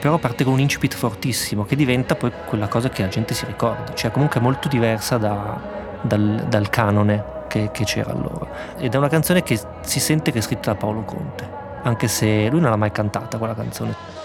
però 0.00 0.18
parte 0.18 0.42
con 0.42 0.54
un 0.54 0.58
incipit 0.58 0.96
fortissimo 0.96 1.64
che 1.64 1.76
diventa 1.76 2.16
poi 2.16 2.32
quella 2.46 2.66
cosa 2.66 2.88
che 2.88 3.02
la 3.02 3.08
gente 3.08 3.32
si 3.32 3.46
ricorda, 3.46 3.94
cioè 3.94 4.10
comunque 4.10 4.40
molto 4.40 4.66
diversa 4.66 5.18
da, 5.18 5.78
dal, 6.02 6.46
dal, 6.48 6.68
canone 6.68 7.24
che, 7.48 7.70
che 7.72 7.84
c'era 7.84 8.10
allora. 8.12 8.74
Ed 8.76 8.94
è 8.94 8.96
una 8.96 9.08
canzone 9.08 9.42
che 9.42 9.58
si 9.80 10.00
sente 10.00 10.30
che 10.32 10.38
è 10.38 10.42
scritta 10.42 10.72
da 10.72 10.78
Paolo 10.78 11.02
Conte, 11.02 11.48
anche 11.82 12.08
se 12.08 12.48
lui 12.48 12.60
non 12.60 12.70
l'ha 12.70 12.76
mai 12.76 12.92
cantata 12.92 13.38
quella 13.38 13.54
canzone. 13.54 14.18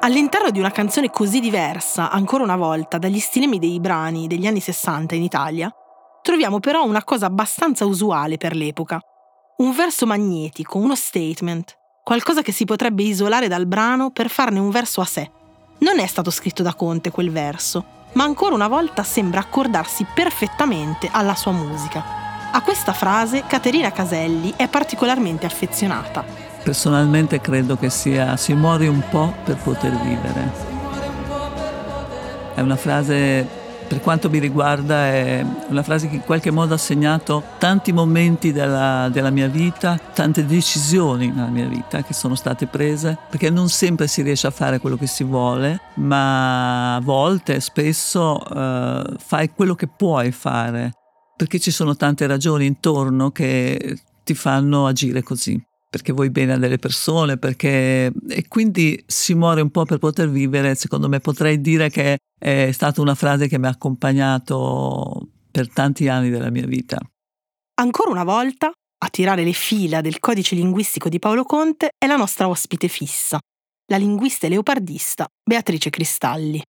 All'interno 0.00 0.50
di 0.50 0.58
una 0.58 0.70
canzone 0.70 1.10
così 1.10 1.38
diversa, 1.38 2.10
ancora 2.10 2.42
una 2.42 2.56
volta, 2.56 2.96
dagli 2.96 3.18
stilemi 3.18 3.58
dei 3.58 3.78
brani 3.78 4.26
degli 4.26 4.46
anni 4.46 4.60
60 4.60 5.14
in 5.14 5.22
Italia, 5.22 5.70
troviamo 6.22 6.60
però 6.60 6.84
una 6.84 7.04
cosa 7.04 7.26
abbastanza 7.26 7.84
usuale 7.84 8.38
per 8.38 8.54
l'epoca. 8.54 9.00
Un 9.58 9.74
verso 9.74 10.06
magnetico, 10.06 10.78
uno 10.78 10.94
statement, 10.94 11.76
qualcosa 12.08 12.40
che 12.40 12.52
si 12.52 12.64
potrebbe 12.64 13.02
isolare 13.02 13.48
dal 13.48 13.66
brano 13.66 14.08
per 14.08 14.30
farne 14.30 14.58
un 14.60 14.70
verso 14.70 15.02
a 15.02 15.04
sé. 15.04 15.30
Non 15.80 15.98
è 15.98 16.06
stato 16.06 16.30
scritto 16.30 16.62
da 16.62 16.72
Conte 16.72 17.10
quel 17.10 17.30
verso, 17.30 17.84
ma 18.12 18.24
ancora 18.24 18.54
una 18.54 18.66
volta 18.66 19.02
sembra 19.02 19.40
accordarsi 19.40 20.06
perfettamente 20.14 21.10
alla 21.12 21.34
sua 21.34 21.52
musica. 21.52 22.02
A 22.50 22.62
questa 22.62 22.94
frase 22.94 23.44
Caterina 23.46 23.92
Caselli 23.92 24.54
è 24.56 24.68
particolarmente 24.68 25.44
affezionata 25.44 26.24
Personalmente 26.62 27.42
credo 27.42 27.76
che 27.76 27.90
sia 27.90 28.38
si 28.38 28.54
muore 28.54 28.88
un 28.88 29.02
po' 29.10 29.34
per 29.44 29.56
poter 29.56 29.94
vivere. 30.00 30.50
È 32.54 32.60
una 32.62 32.76
frase, 32.76 33.46
per 33.88 34.00
quanto 34.00 34.28
mi 34.28 34.38
riguarda, 34.38 35.06
è 35.06 35.44
una 35.68 35.82
frase 35.82 36.08
che 36.08 36.16
in 36.16 36.24
qualche 36.24 36.50
modo 36.50 36.74
ha 36.74 36.78
segnato 36.78 37.42
tanti 37.58 37.90
momenti 37.92 38.52
della, 38.52 39.08
della 39.10 39.30
mia 39.30 39.48
vita, 39.48 39.98
tante 39.98 40.44
decisioni 40.44 41.28
nella 41.28 41.48
mia 41.48 41.66
vita 41.66 42.02
che 42.02 42.12
sono 42.12 42.34
state 42.34 42.66
prese, 42.66 43.18
perché 43.30 43.48
non 43.48 43.70
sempre 43.70 44.06
si 44.06 44.20
riesce 44.22 44.46
a 44.46 44.50
fare 44.50 44.78
quello 44.78 44.96
che 44.96 45.06
si 45.06 45.24
vuole, 45.24 45.80
ma 45.94 46.96
a 46.96 47.00
volte, 47.00 47.60
spesso, 47.60 48.44
eh, 48.46 49.14
fai 49.18 49.50
quello 49.54 49.74
che 49.74 49.88
puoi 49.88 50.30
fare, 50.32 50.92
perché 51.34 51.58
ci 51.58 51.70
sono 51.70 51.96
tante 51.96 52.26
ragioni 52.26 52.66
intorno 52.66 53.30
che 53.30 54.00
ti 54.22 54.34
fanno 54.34 54.86
agire 54.86 55.22
così 55.22 55.67
perché 55.88 56.12
vuoi 56.12 56.30
bene 56.30 56.52
a 56.52 56.58
delle 56.58 56.78
persone, 56.78 57.38
perché... 57.38 58.12
e 58.28 58.48
quindi 58.48 59.02
si 59.06 59.34
muore 59.34 59.60
un 59.60 59.70
po' 59.70 59.84
per 59.84 59.98
poter 59.98 60.28
vivere, 60.30 60.74
secondo 60.74 61.08
me 61.08 61.20
potrei 61.20 61.60
dire 61.60 61.88
che 61.88 62.18
è 62.38 62.70
stata 62.72 63.00
una 63.00 63.14
frase 63.14 63.48
che 63.48 63.58
mi 63.58 63.66
ha 63.66 63.70
accompagnato 63.70 65.28
per 65.50 65.72
tanti 65.72 66.08
anni 66.08 66.30
della 66.30 66.50
mia 66.50 66.66
vita. 66.66 66.98
Ancora 67.80 68.10
una 68.10 68.24
volta, 68.24 68.70
a 69.00 69.08
tirare 69.08 69.44
le 69.44 69.52
fila 69.52 70.00
del 70.00 70.18
codice 70.18 70.54
linguistico 70.54 71.08
di 71.08 71.18
Paolo 71.18 71.44
Conte 71.44 71.90
è 71.96 72.06
la 72.06 72.16
nostra 72.16 72.48
ospite 72.48 72.88
fissa, 72.88 73.38
la 73.86 73.96
linguista 73.96 74.46
e 74.46 74.50
leopardista 74.50 75.26
Beatrice 75.42 75.88
Cristalli. 75.88 76.62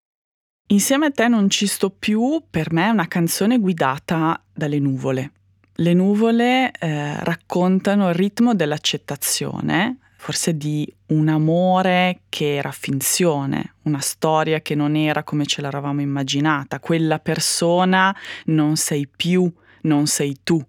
Insieme 0.70 1.06
a 1.06 1.12
te 1.12 1.30
non 1.30 1.50
ci 1.50 1.66
sto 1.66 1.90
più, 1.90 2.44
per 2.50 2.74
me 2.74 2.88
è 2.88 2.90
una 2.90 3.08
canzone 3.08 3.58
guidata 3.58 4.44
dalle 4.54 4.80
nuvole. 4.80 5.32
Le 5.80 5.94
nuvole 5.94 6.72
eh, 6.72 7.24
raccontano 7.24 8.10
il 8.10 8.16
ritmo 8.16 8.56
dell'accettazione, 8.56 9.98
forse 10.18 10.58
di 10.58 10.92
un 11.10 11.28
amore 11.28 12.22
che 12.30 12.56
era 12.56 12.72
finzione, 12.72 13.76
una 13.84 14.00
storia 14.00 14.62
che 14.62 14.74
non 14.74 14.96
era 14.96 15.24
come 15.24 15.46
ce 15.46 15.62
l'eravamo 15.62 16.02
immaginata. 16.02 16.80
Quella 16.80 17.20
persona 17.20 18.16
non 18.46 18.76
sei 18.76 19.08
più, 19.08 19.54
non 19.82 20.08
sei 20.08 20.40
tu. 20.44 20.60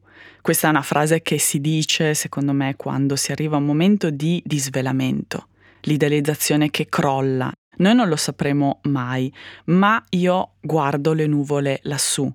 Questa 0.43 0.67
è 0.67 0.71
una 0.71 0.83
frase 0.83 1.23
che 1.23 1.39
si 1.39 1.63
dice, 1.63 2.13
secondo 2.13 2.53
me, 2.53 2.77
quando 2.77 3.17
si 3.17 3.33
arriva 3.33 3.57
a 3.57 3.61
un 3.61 3.65
momento 3.65 4.11
di 4.11 4.43
disvelamento, 4.45 5.47
l'idealizzazione 5.81 6.69
che 6.69 6.87
crolla. 6.91 7.51
Noi 7.79 7.95
non 7.95 8.09
lo 8.09 8.17
sapremo 8.17 8.81
mai, 8.83 9.33
ma 9.67 10.05
io 10.11 10.57
guardo 10.61 11.15
le 11.15 11.27
nuvole 11.27 11.81
lassù 11.85 12.31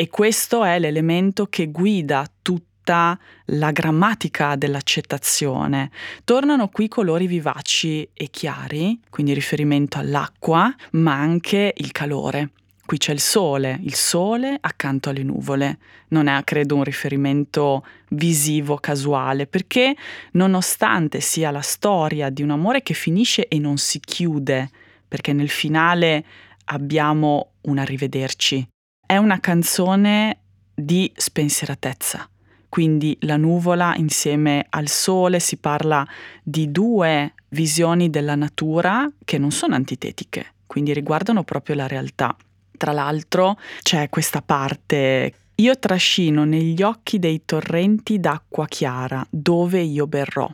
e 0.00 0.08
questo 0.08 0.64
è 0.64 0.78
l'elemento 0.78 1.44
che 1.44 1.66
guida 1.66 2.26
tutto 2.40 2.68
la 2.90 3.70
grammatica 3.70 4.56
dell'accettazione. 4.56 5.90
Tornano 6.24 6.68
qui 6.68 6.88
colori 6.88 7.26
vivaci 7.26 8.08
e 8.14 8.30
chiari, 8.30 8.98
quindi 9.10 9.34
riferimento 9.34 9.98
all'acqua, 9.98 10.74
ma 10.92 11.20
anche 11.20 11.74
il 11.76 11.92
calore. 11.92 12.52
Qui 12.86 12.96
c'è 12.96 13.12
il 13.12 13.20
sole, 13.20 13.78
il 13.82 13.94
sole 13.94 14.56
accanto 14.58 15.10
alle 15.10 15.22
nuvole. 15.22 15.78
Non 16.08 16.28
è, 16.28 16.42
credo, 16.44 16.76
un 16.76 16.84
riferimento 16.84 17.84
visivo, 18.08 18.76
casuale, 18.76 19.46
perché 19.46 19.94
nonostante 20.32 21.20
sia 21.20 21.50
la 21.50 21.60
storia 21.60 22.30
di 22.30 22.40
un 22.40 22.52
amore 22.52 22.82
che 22.82 22.94
finisce 22.94 23.46
e 23.48 23.58
non 23.58 23.76
si 23.76 24.00
chiude, 24.00 24.70
perché 25.06 25.34
nel 25.34 25.50
finale 25.50 26.24
abbiamo 26.64 27.50
un 27.62 27.76
arrivederci, 27.76 28.66
è 29.10 29.16
una 29.16 29.40
canzone 29.40 30.38
di 30.72 31.10
spensieratezza. 31.16 32.28
Quindi 32.68 33.16
la 33.22 33.36
nuvola 33.36 33.96
insieme 33.96 34.64
al 34.70 34.86
sole 34.86 35.40
si 35.40 35.56
parla 35.56 36.06
di 36.44 36.70
due 36.70 37.34
visioni 37.48 38.08
della 38.08 38.36
natura 38.36 39.10
che 39.24 39.36
non 39.36 39.50
sono 39.50 39.74
antitetiche, 39.74 40.54
quindi 40.64 40.92
riguardano 40.92 41.42
proprio 41.42 41.74
la 41.74 41.88
realtà. 41.88 42.36
Tra 42.76 42.92
l'altro 42.92 43.58
c'è 43.82 44.08
questa 44.10 44.42
parte 44.42 45.34
io 45.56 45.76
trascino 45.80 46.44
negli 46.44 46.80
occhi 46.80 47.18
dei 47.18 47.42
torrenti 47.44 48.20
d'acqua 48.20 48.66
chiara, 48.66 49.26
dove 49.28 49.80
io 49.80 50.06
berrò. 50.06 50.48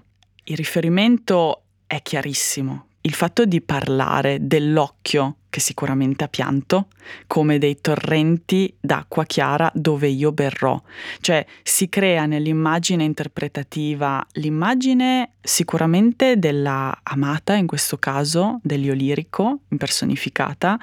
Il 0.45 0.57
riferimento 0.57 1.64
è 1.87 2.01
chiarissimo. 2.01 2.87
Il 3.07 3.14
fatto 3.14 3.45
di 3.45 3.61
parlare 3.61 4.49
dell'occhio, 4.49 5.37
che 5.49 5.61
sicuramente 5.61 6.25
ha 6.25 6.29
pianto, 6.29 6.88
come 7.29 7.59
dei 7.59 7.81
torrenti 7.81 8.77
d'acqua 8.81 9.23
chiara 9.23 9.71
dove 9.73 10.09
io 10.09 10.33
berrò. 10.33 10.83
Cioè 11.21 11.47
si 11.62 11.88
crea 11.88 12.27
nell'immagine 12.27 13.05
interpretativa 13.05 14.27
l'immagine 14.33 15.35
sicuramente 15.40 16.37
della 16.37 16.99
amata, 17.05 17.55
in 17.55 17.69
questo 17.69 17.97
caso, 17.99 18.59
dell'io 18.64 18.92
lirico, 18.92 19.61
impersonificata, 19.69 20.77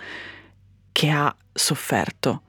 che 0.93 1.09
ha 1.09 1.36
sofferto, 1.51 2.43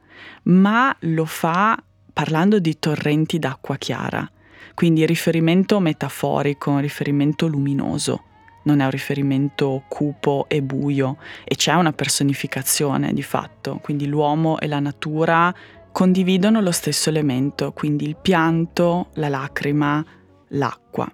ma 0.45 0.95
lo 1.01 1.25
fa 1.25 1.83
parlando 2.13 2.61
di 2.61 2.79
torrenti 2.79 3.41
d'acqua 3.41 3.77
chiara, 3.77 4.31
quindi 4.75 5.05
riferimento 5.05 5.81
metaforico, 5.81 6.79
riferimento 6.79 7.49
luminoso, 7.49 8.27
non 8.65 8.81
è 8.81 8.85
un 8.85 8.91
riferimento 8.91 9.85
cupo 9.89 10.47
e 10.49 10.63
buio 10.63 11.17
e 11.45 11.55
c'è 11.55 11.73
una 11.75 11.93
personificazione 11.93 13.13
di 13.13 13.23
fatto, 13.23 13.79
quindi 13.83 14.07
l'uomo 14.07 14.59
e 14.59 14.67
la 14.67 14.81
natura 14.81 15.55
condividono 15.93 16.61
lo 16.61 16.73
stesso 16.73 17.09
elemento, 17.09 17.73
quindi 17.73 18.07
il 18.07 18.17
pianto, 18.21 19.11
la 19.15 19.29
lacrima, 19.29 20.05
l'acqua. 20.49 21.11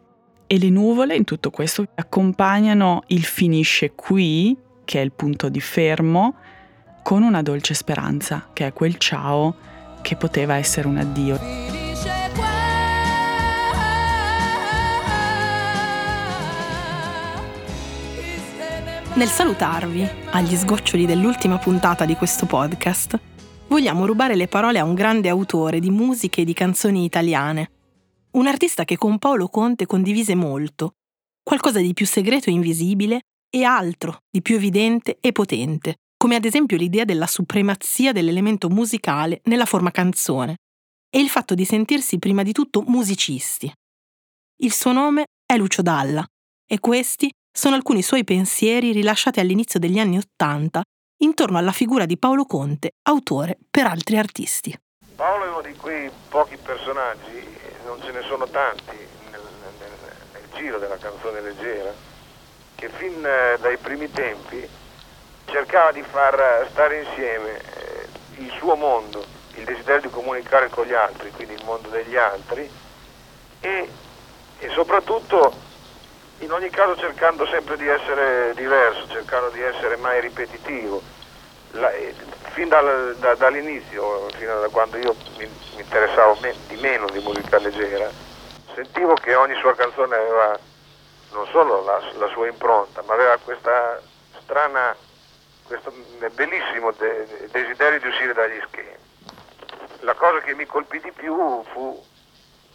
E 0.47 0.59
le 0.59 0.71
nuvole 0.71 1.15
in 1.15 1.25
tutto 1.25 1.51
questo 1.51 1.87
accompagnano 1.95 3.03
il 3.09 3.23
finisce 3.23 3.93
qui, 3.93 4.57
che 4.85 5.01
è 5.01 5.05
il 5.05 5.13
punto 5.13 5.49
di 5.49 5.61
fermo, 5.61 6.35
con 7.03 7.23
una 7.23 7.43
dolce 7.43 7.75
speranza, 7.75 8.49
che 8.53 8.67
è 8.67 8.73
quel 8.73 8.97
ciao 8.97 9.55
che 10.03 10.17
poteva 10.17 10.57
essere 10.57 10.89
un 10.89 10.97
addio. 10.97 11.80
Nel 19.13 19.27
salutarvi, 19.27 20.09
agli 20.31 20.55
sgoccioli 20.55 21.05
dell'ultima 21.05 21.59
puntata 21.59 22.05
di 22.05 22.15
questo 22.15 22.47
podcast, 22.47 23.19
vogliamo 23.67 24.07
rubare 24.07 24.37
le 24.37 24.47
parole 24.47 24.79
a 24.79 24.85
un 24.85 24.95
grande 24.95 25.29
autore 25.29 25.81
di 25.81 25.91
musiche 25.91 26.43
e 26.43 26.45
di 26.45 26.53
canzoni 26.53 27.05
italiane. 27.05 27.71
Un 28.33 28.47
artista 28.47 28.85
che 28.85 28.97
con 28.97 29.19
Paolo 29.19 29.49
Conte 29.49 29.85
condivise 29.85 30.37
molto, 30.37 30.93
qualcosa 31.43 31.81
di 31.81 31.93
più 31.93 32.07
segreto 32.07 32.51
e 32.51 32.53
invisibile 32.53 33.23
e 33.51 33.65
altro 33.65 34.19
di 34.31 34.43
più 34.43 34.55
evidente 34.55 35.19
e 35.21 35.33
potente, 35.33 35.97
come 36.17 36.37
ad 36.37 36.45
esempio 36.45 36.77
l'idea 36.77 37.05
della 37.05 37.27
supremazia 37.27 38.13
dell'elemento 38.13 38.69
musicale 38.69 39.41
nella 39.47 39.67
forma 39.67 39.91
canzone 39.91 40.59
e 41.11 41.19
il 41.19 41.29
fatto 41.29 41.57
di 41.57 41.65
sentirsi 41.65 42.21
prima 42.21 42.45
di 42.45 42.53
tutto 42.53 42.85
musicisti. 42.87 43.71
Il 44.63 44.73
suo 44.73 44.93
nome 44.93 45.25
è 45.45 45.57
Lucio 45.57 45.83
Dalla 45.83 46.25
e 46.65 46.79
questi 46.79 47.29
sono 47.61 47.75
alcuni 47.75 48.01
suoi 48.01 48.25
pensieri 48.25 48.91
rilasciati 48.91 49.39
all'inizio 49.39 49.79
degli 49.79 49.99
anni 49.99 50.17
Ottanta 50.17 50.81
intorno 51.19 51.59
alla 51.59 51.73
figura 51.73 52.07
di 52.07 52.17
Paolo 52.17 52.47
Conte, 52.47 52.93
autore 53.03 53.59
per 53.71 53.85
altri 53.85 54.17
artisti. 54.17 54.75
Paolo 55.15 55.45
è 55.45 55.49
uno 55.49 55.61
di 55.61 55.75
quei 55.75 56.11
pochi 56.31 56.57
personaggi, 56.57 57.47
non 57.85 58.01
ce 58.01 58.13
ne 58.13 58.23
sono 58.23 58.49
tanti 58.49 58.97
nel, 59.31 59.43
nel, 59.79 59.93
nel 60.33 60.43
giro 60.55 60.79
della 60.79 60.97
canzone 60.97 61.43
leggera, 61.43 61.93
che 62.77 62.89
fin 62.97 63.23
eh, 63.23 63.59
dai 63.61 63.77
primi 63.77 64.11
tempi 64.11 64.67
cercava 65.45 65.93
di 65.93 66.03
far 66.03 66.67
stare 66.71 67.03
insieme 67.03 67.59
eh, 67.59 68.09
il 68.39 68.51
suo 68.57 68.75
mondo, 68.75 69.23
il 69.57 69.65
desiderio 69.65 70.09
di 70.09 70.09
comunicare 70.09 70.71
con 70.71 70.87
gli 70.87 70.95
altri, 70.95 71.31
quindi 71.33 71.53
il 71.53 71.65
mondo 71.67 71.91
degli 71.91 72.17
altri, 72.17 72.67
e, 73.61 73.89
e 74.61 74.69
soprattutto 74.71 75.69
in 76.41 76.53
ogni 76.53 76.71
caso 76.71 76.97
cercando 76.97 77.47
sempre 77.47 77.77
di 77.77 77.87
essere 77.87 78.53
diverso, 78.55 79.07
cercando 79.09 79.51
di 79.51 79.63
essere 79.63 79.97
mai 79.97 80.21
ripetitivo. 80.21 81.03
La, 81.73 81.91
eh, 81.93 82.15
fin 82.53 82.69
dal, 82.69 83.17
da, 83.19 83.35
dall'inizio, 83.35 84.29
fino 84.37 84.61
da 84.61 84.69
quando 84.69 84.99
io 84.99 85.15
mi, 85.39 85.47
mi 85.47 85.81
interessavo 85.81 86.39
me, 86.41 86.55
di 86.67 86.77
meno 86.77 87.07
di 87.07 87.21
musica 87.21 87.59
leggera, 87.59 88.11
sentivo 88.75 89.15
che 89.15 89.35
ogni 89.35 89.55
sua 89.57 89.75
canzone 89.75 90.17
aveva 90.17 90.59
non 91.33 91.47
solo 91.49 91.85
la, 91.85 92.01
la 92.19 92.27
sua 92.29 92.49
impronta, 92.49 93.03
ma 93.03 93.15
aveva 93.15 93.37
questa 93.39 94.01
strana 94.43 94.97
questo 95.71 95.93
bellissimo 96.35 96.91
de- 96.99 97.49
desiderio 97.53 98.01
di 98.01 98.09
uscire 98.09 98.33
dagli 98.33 98.61
schemi. 98.67 98.97
La 100.01 100.15
cosa 100.15 100.41
che 100.41 100.55
mi 100.55 100.67
colpì 100.67 100.99
di 100.99 101.13
più 101.13 101.63
fu, 101.71 102.05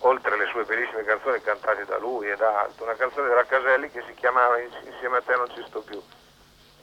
oltre 0.06 0.36
alle 0.36 0.46
sue 0.48 0.63
bellissime 0.65 1.04
canzoni 1.04 1.41
cantate 1.41 1.84
da 1.86 1.98
lui 1.98 2.30
e 2.30 2.36
da 2.36 2.62
altri, 2.62 2.84
una 2.84 2.94
canzone 2.94 3.28
della 3.28 3.46
Caselli 3.46 3.89
che 3.89 4.04
si 4.06 4.13
chiamava 4.13 4.60
Insieme 4.60 5.18
a 5.18 5.22
te 5.22 5.36
non 5.36 5.50
ci 5.54 5.63
sto 5.68 5.82
più. 5.82 6.02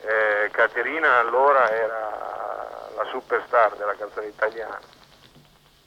Eh, 0.00 0.50
Caterina 0.50 1.18
allora 1.18 1.70
era 1.70 2.90
la 2.96 3.04
superstar 3.11 3.76
della 3.76 3.94
canzone 3.94 4.26
italiana. 4.26 4.80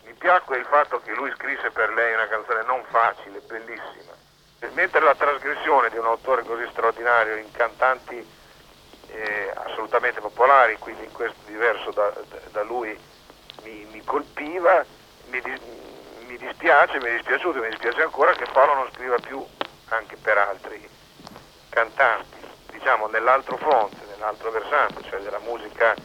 Mi 0.05 0.13
piacque 0.13 0.57
il 0.57 0.65
fatto 0.65 1.01
che 1.01 1.11
lui 1.13 1.31
scrisse 1.35 1.71
per 1.71 1.91
lei 1.93 2.13
una 2.13 2.27
canzone 2.27 2.63
non 2.63 2.83
facile, 2.89 3.39
bellissima. 3.39 4.13
Mentre 4.73 5.01
la 5.01 5.15
trasgressione 5.15 5.89
di 5.89 5.97
un 5.97 6.05
autore 6.05 6.43
così 6.43 6.65
straordinario 6.71 7.35
in 7.35 7.51
cantanti 7.51 8.25
eh, 9.07 9.51
assolutamente 9.53 10.21
popolari, 10.21 10.77
quindi 10.77 11.03
in 11.03 11.11
questo 11.11 11.39
diverso 11.45 11.91
da, 11.91 12.13
da 12.51 12.63
lui 12.63 12.97
mi, 13.63 13.87
mi 13.91 14.03
colpiva, 14.03 14.83
mi, 15.27 15.41
mi, 16.35 16.47
dispiace, 16.47 16.99
mi 16.99 17.05
è 17.05 17.11
dispiaciuto, 17.13 17.59
mi 17.59 17.69
dispiace 17.69 18.01
ancora 18.01 18.33
che 18.33 18.45
Paolo 18.51 18.73
non 18.73 18.89
scriva 18.93 19.15
più 19.19 19.43
anche 19.89 20.17
per 20.17 20.37
altri 20.37 20.87
cantanti, 21.69 22.37
diciamo 22.71 23.07
nell'altro 23.07 23.57
fronte, 23.57 23.97
nell'altro 24.09 24.51
versante, 24.51 25.01
cioè 25.03 25.21
della 25.21 25.39
musica 25.39 25.95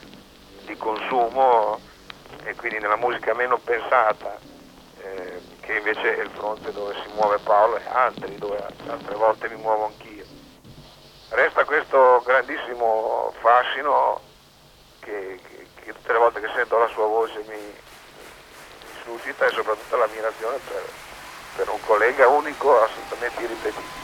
di 0.64 0.76
consumo 0.76 1.80
e 2.44 2.54
quindi 2.54 2.78
nella 2.78 2.96
musica 2.96 3.34
meno 3.34 3.58
pensata, 3.58 4.38
eh, 5.02 5.40
che 5.60 5.74
invece 5.74 6.16
è 6.16 6.22
il 6.22 6.30
fronte 6.30 6.72
dove 6.72 6.94
si 7.02 7.12
muove 7.14 7.38
Paolo 7.38 7.76
e 7.78 7.82
altri, 7.90 8.36
dove 8.36 8.64
altre 8.86 9.14
volte 9.16 9.48
mi 9.48 9.56
muovo 9.56 9.86
anch'io. 9.86 10.24
Resta 11.30 11.64
questo 11.64 12.22
grandissimo 12.24 13.32
fascino 13.40 14.20
che, 15.00 15.40
che, 15.42 15.66
che, 15.82 15.92
tutte 15.92 16.12
le 16.12 16.18
volte 16.18 16.40
che 16.40 16.50
sento 16.54 16.78
la 16.78 16.88
sua 16.88 17.06
voce 17.06 17.42
mi, 17.46 17.74
mi 19.06 19.16
suscita 19.16 19.46
e 19.46 19.50
soprattutto 19.50 19.96
l'ammirazione 19.96 20.58
per, 20.66 20.82
per 21.56 21.68
un 21.68 21.78
collega 21.86 22.28
unico 22.28 22.82
assolutamente 22.82 23.42
irripetibile. 23.42 23.98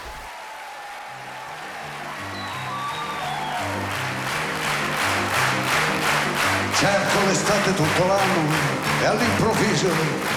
Cerco 6.75 7.27
l'estate 7.27 7.75
tutto 7.75 8.07
l'anno 8.07 8.53
e 9.01 9.07
all'improvviso 9.07 9.89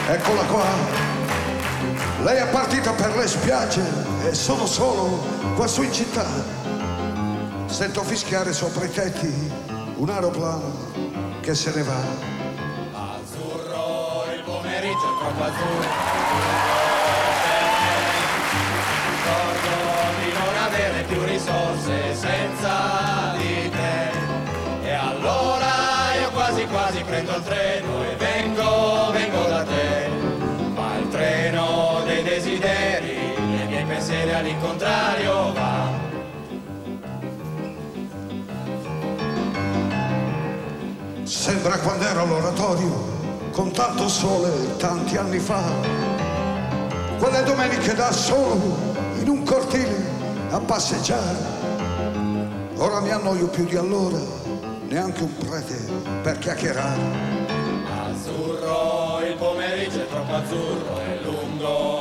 eccola 0.08 0.44
qua. 0.44 0.66
Lei 2.24 2.38
è 2.38 2.48
partita 2.48 2.92
per 2.94 3.16
le 3.16 3.28
spiagge 3.28 3.84
e 4.26 4.34
sono 4.34 4.66
solo 4.66 5.26
qua 5.56 5.68
su 5.68 5.84
in 5.84 5.94
città. 5.94 6.26
Sento 7.68 8.04
fischiare 8.04 8.52
sopra 8.52 8.86
i 8.86 8.92
tetti 8.92 9.52
un 9.96 10.10
aeroplano 10.10 11.40
che 11.42 11.54
se 11.54 11.72
ne 11.76 11.84
va. 11.84 12.39
Troppo 15.20 15.44
azzurro. 15.44 15.88
Ricordo 19.10 19.76
di 20.24 20.32
non 20.32 20.64
avere 20.64 21.04
più 21.04 21.24
risorse 21.24 22.16
senza 22.16 23.36
di 23.38 23.70
te. 23.70 24.88
E 24.88 24.92
allora 24.94 26.16
io 26.22 26.32
quasi 26.32 26.66
quasi 26.68 27.04
prendo 27.04 27.36
il 27.36 27.44
treno 27.44 28.04
e 28.04 28.16
vengo, 28.16 29.12
vengo 29.12 29.44
da 29.44 29.64
te. 29.64 30.10
Ma 30.74 30.96
il 30.98 31.08
treno 31.10 32.02
dei 32.06 32.24
desideri, 32.24 33.34
dei 33.36 33.68
miei 33.68 33.84
pensieri 33.84 34.34
all'incontrario 34.34 35.52
va. 35.52 36.08
Sembra 41.24 41.78
quando 41.80 42.06
ero 42.06 42.22
all'oratorio, 42.22 43.19
con 43.60 43.74
tanto 43.74 44.08
sole 44.08 44.78
tanti 44.78 45.18
anni 45.18 45.38
fa. 45.38 45.62
Quelle 47.18 47.44
domeniche 47.44 47.94
da 47.94 48.10
solo, 48.10 48.56
in 49.20 49.28
un 49.28 49.44
cortile, 49.44 50.02
a 50.52 50.62
passeggiare. 50.62 51.36
Ora 52.78 53.02
mi 53.02 53.12
annoio 53.12 53.48
più 53.48 53.66
di 53.66 53.76
allora, 53.76 54.18
neanche 54.88 55.24
un 55.24 55.36
prete 55.36 55.76
per 56.22 56.38
chiacchierare. 56.38 57.02
Azzurro, 58.08 59.26
il 59.28 59.36
pomeriggio 59.36 60.04
è 60.04 60.08
troppo 60.08 60.36
azzurro 60.36 61.02
e 61.02 61.20
lungo 61.22 61.99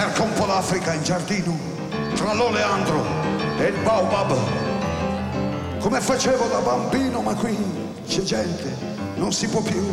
Cerca 0.00 0.22
un 0.22 0.32
po' 0.32 0.46
l'Africa 0.46 0.94
in 0.94 1.02
giardino, 1.02 1.54
tra 2.14 2.32
l'oleandro 2.32 3.04
e 3.58 3.66
il 3.66 3.82
baobab. 3.82 4.34
Come 5.78 6.00
facevo 6.00 6.46
da 6.46 6.60
bambino, 6.60 7.20
ma 7.20 7.34
qui 7.34 7.54
c'è 8.06 8.22
gente, 8.22 8.74
non 9.16 9.30
si 9.30 9.46
può 9.46 9.60
più. 9.60 9.86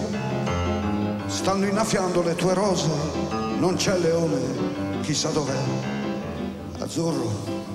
Stanno 1.25 1.65
innaffiando 1.65 2.23
le 2.23 2.35
tue 2.35 2.53
rose, 2.53 2.87
non 3.57 3.75
c'è 3.75 3.97
leone, 3.97 5.01
chissà 5.01 5.27
dov'è. 5.31 5.59
Azzurro, 6.79 7.29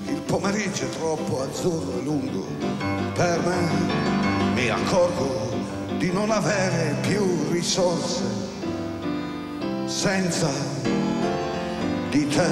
il 0.07 0.23
pomeriggio 0.23 0.85
è 0.85 0.89
troppo 0.89 1.43
azzurro 1.43 1.99
e 1.99 2.03
lungo. 2.03 2.47
Per 3.13 3.41
me 3.41 4.55
mi 4.55 4.71
accorgo 4.71 5.51
di 5.99 6.11
non 6.11 6.31
avere 6.31 6.97
più 7.03 7.51
risorse 7.51 8.23
senza 9.85 10.49
di 12.13 12.27
te. 12.29 12.51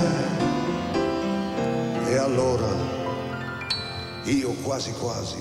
E 2.07 2.17
allora 2.17 2.67
io 4.25 4.53
quasi 4.63 4.91
quasi 4.93 5.37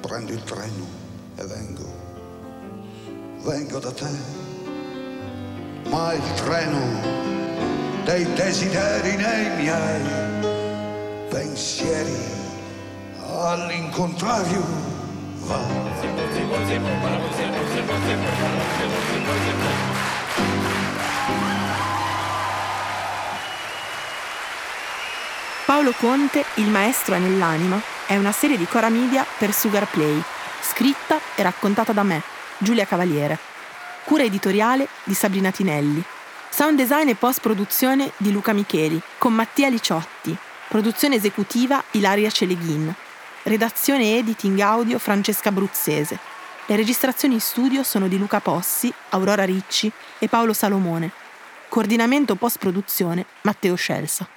prendo 0.00 0.32
il 0.32 0.42
treno 0.42 0.84
e 1.36 1.44
vengo, 1.44 1.84
vengo 3.44 3.78
da 3.78 3.92
te. 3.92 4.10
Ma 5.88 6.12
il 6.14 6.34
treno 6.34 6.80
dei 8.04 8.24
desideri 8.34 9.16
nei 9.16 9.56
miei 9.56 11.28
pensieri 11.30 12.16
all'incontrario 13.24 14.64
va. 15.46 15.88
Paolo 25.78 25.94
Conte, 25.96 26.44
Il 26.54 26.66
maestro 26.70 27.14
è 27.14 27.18
nell'anima, 27.18 27.80
è 28.08 28.16
una 28.16 28.32
serie 28.32 28.58
di 28.58 28.66
Cora 28.66 28.88
Media 28.88 29.24
per 29.38 29.52
Sugar 29.54 29.88
Play, 29.88 30.20
scritta 30.60 31.20
e 31.36 31.42
raccontata 31.44 31.92
da 31.92 32.02
me, 32.02 32.20
Giulia 32.58 32.84
Cavaliere. 32.84 33.38
Cura 34.02 34.24
editoriale 34.24 34.88
di 35.04 35.14
Sabrina 35.14 35.52
Tinelli. 35.52 36.02
Sound 36.48 36.76
design 36.76 37.06
e 37.06 37.14
post-produzione 37.14 38.10
di 38.16 38.32
Luca 38.32 38.52
Micheli, 38.52 39.00
con 39.18 39.32
Mattia 39.32 39.68
Liciotti. 39.68 40.36
Produzione 40.66 41.14
esecutiva 41.14 41.80
Ilaria 41.92 42.28
Celeghin. 42.28 42.92
Redazione 43.44 44.16
editing 44.16 44.58
audio 44.58 44.98
Francesca 44.98 45.52
Bruzzese. 45.52 46.18
Le 46.66 46.74
registrazioni 46.74 47.34
in 47.34 47.40
studio 47.40 47.84
sono 47.84 48.08
di 48.08 48.18
Luca 48.18 48.40
Possi, 48.40 48.92
Aurora 49.10 49.44
Ricci 49.44 49.92
e 50.18 50.26
Paolo 50.26 50.54
Salomone. 50.54 51.12
Coordinamento 51.68 52.34
post-produzione 52.34 53.24
Matteo 53.42 53.76
Scelsa. 53.76 54.28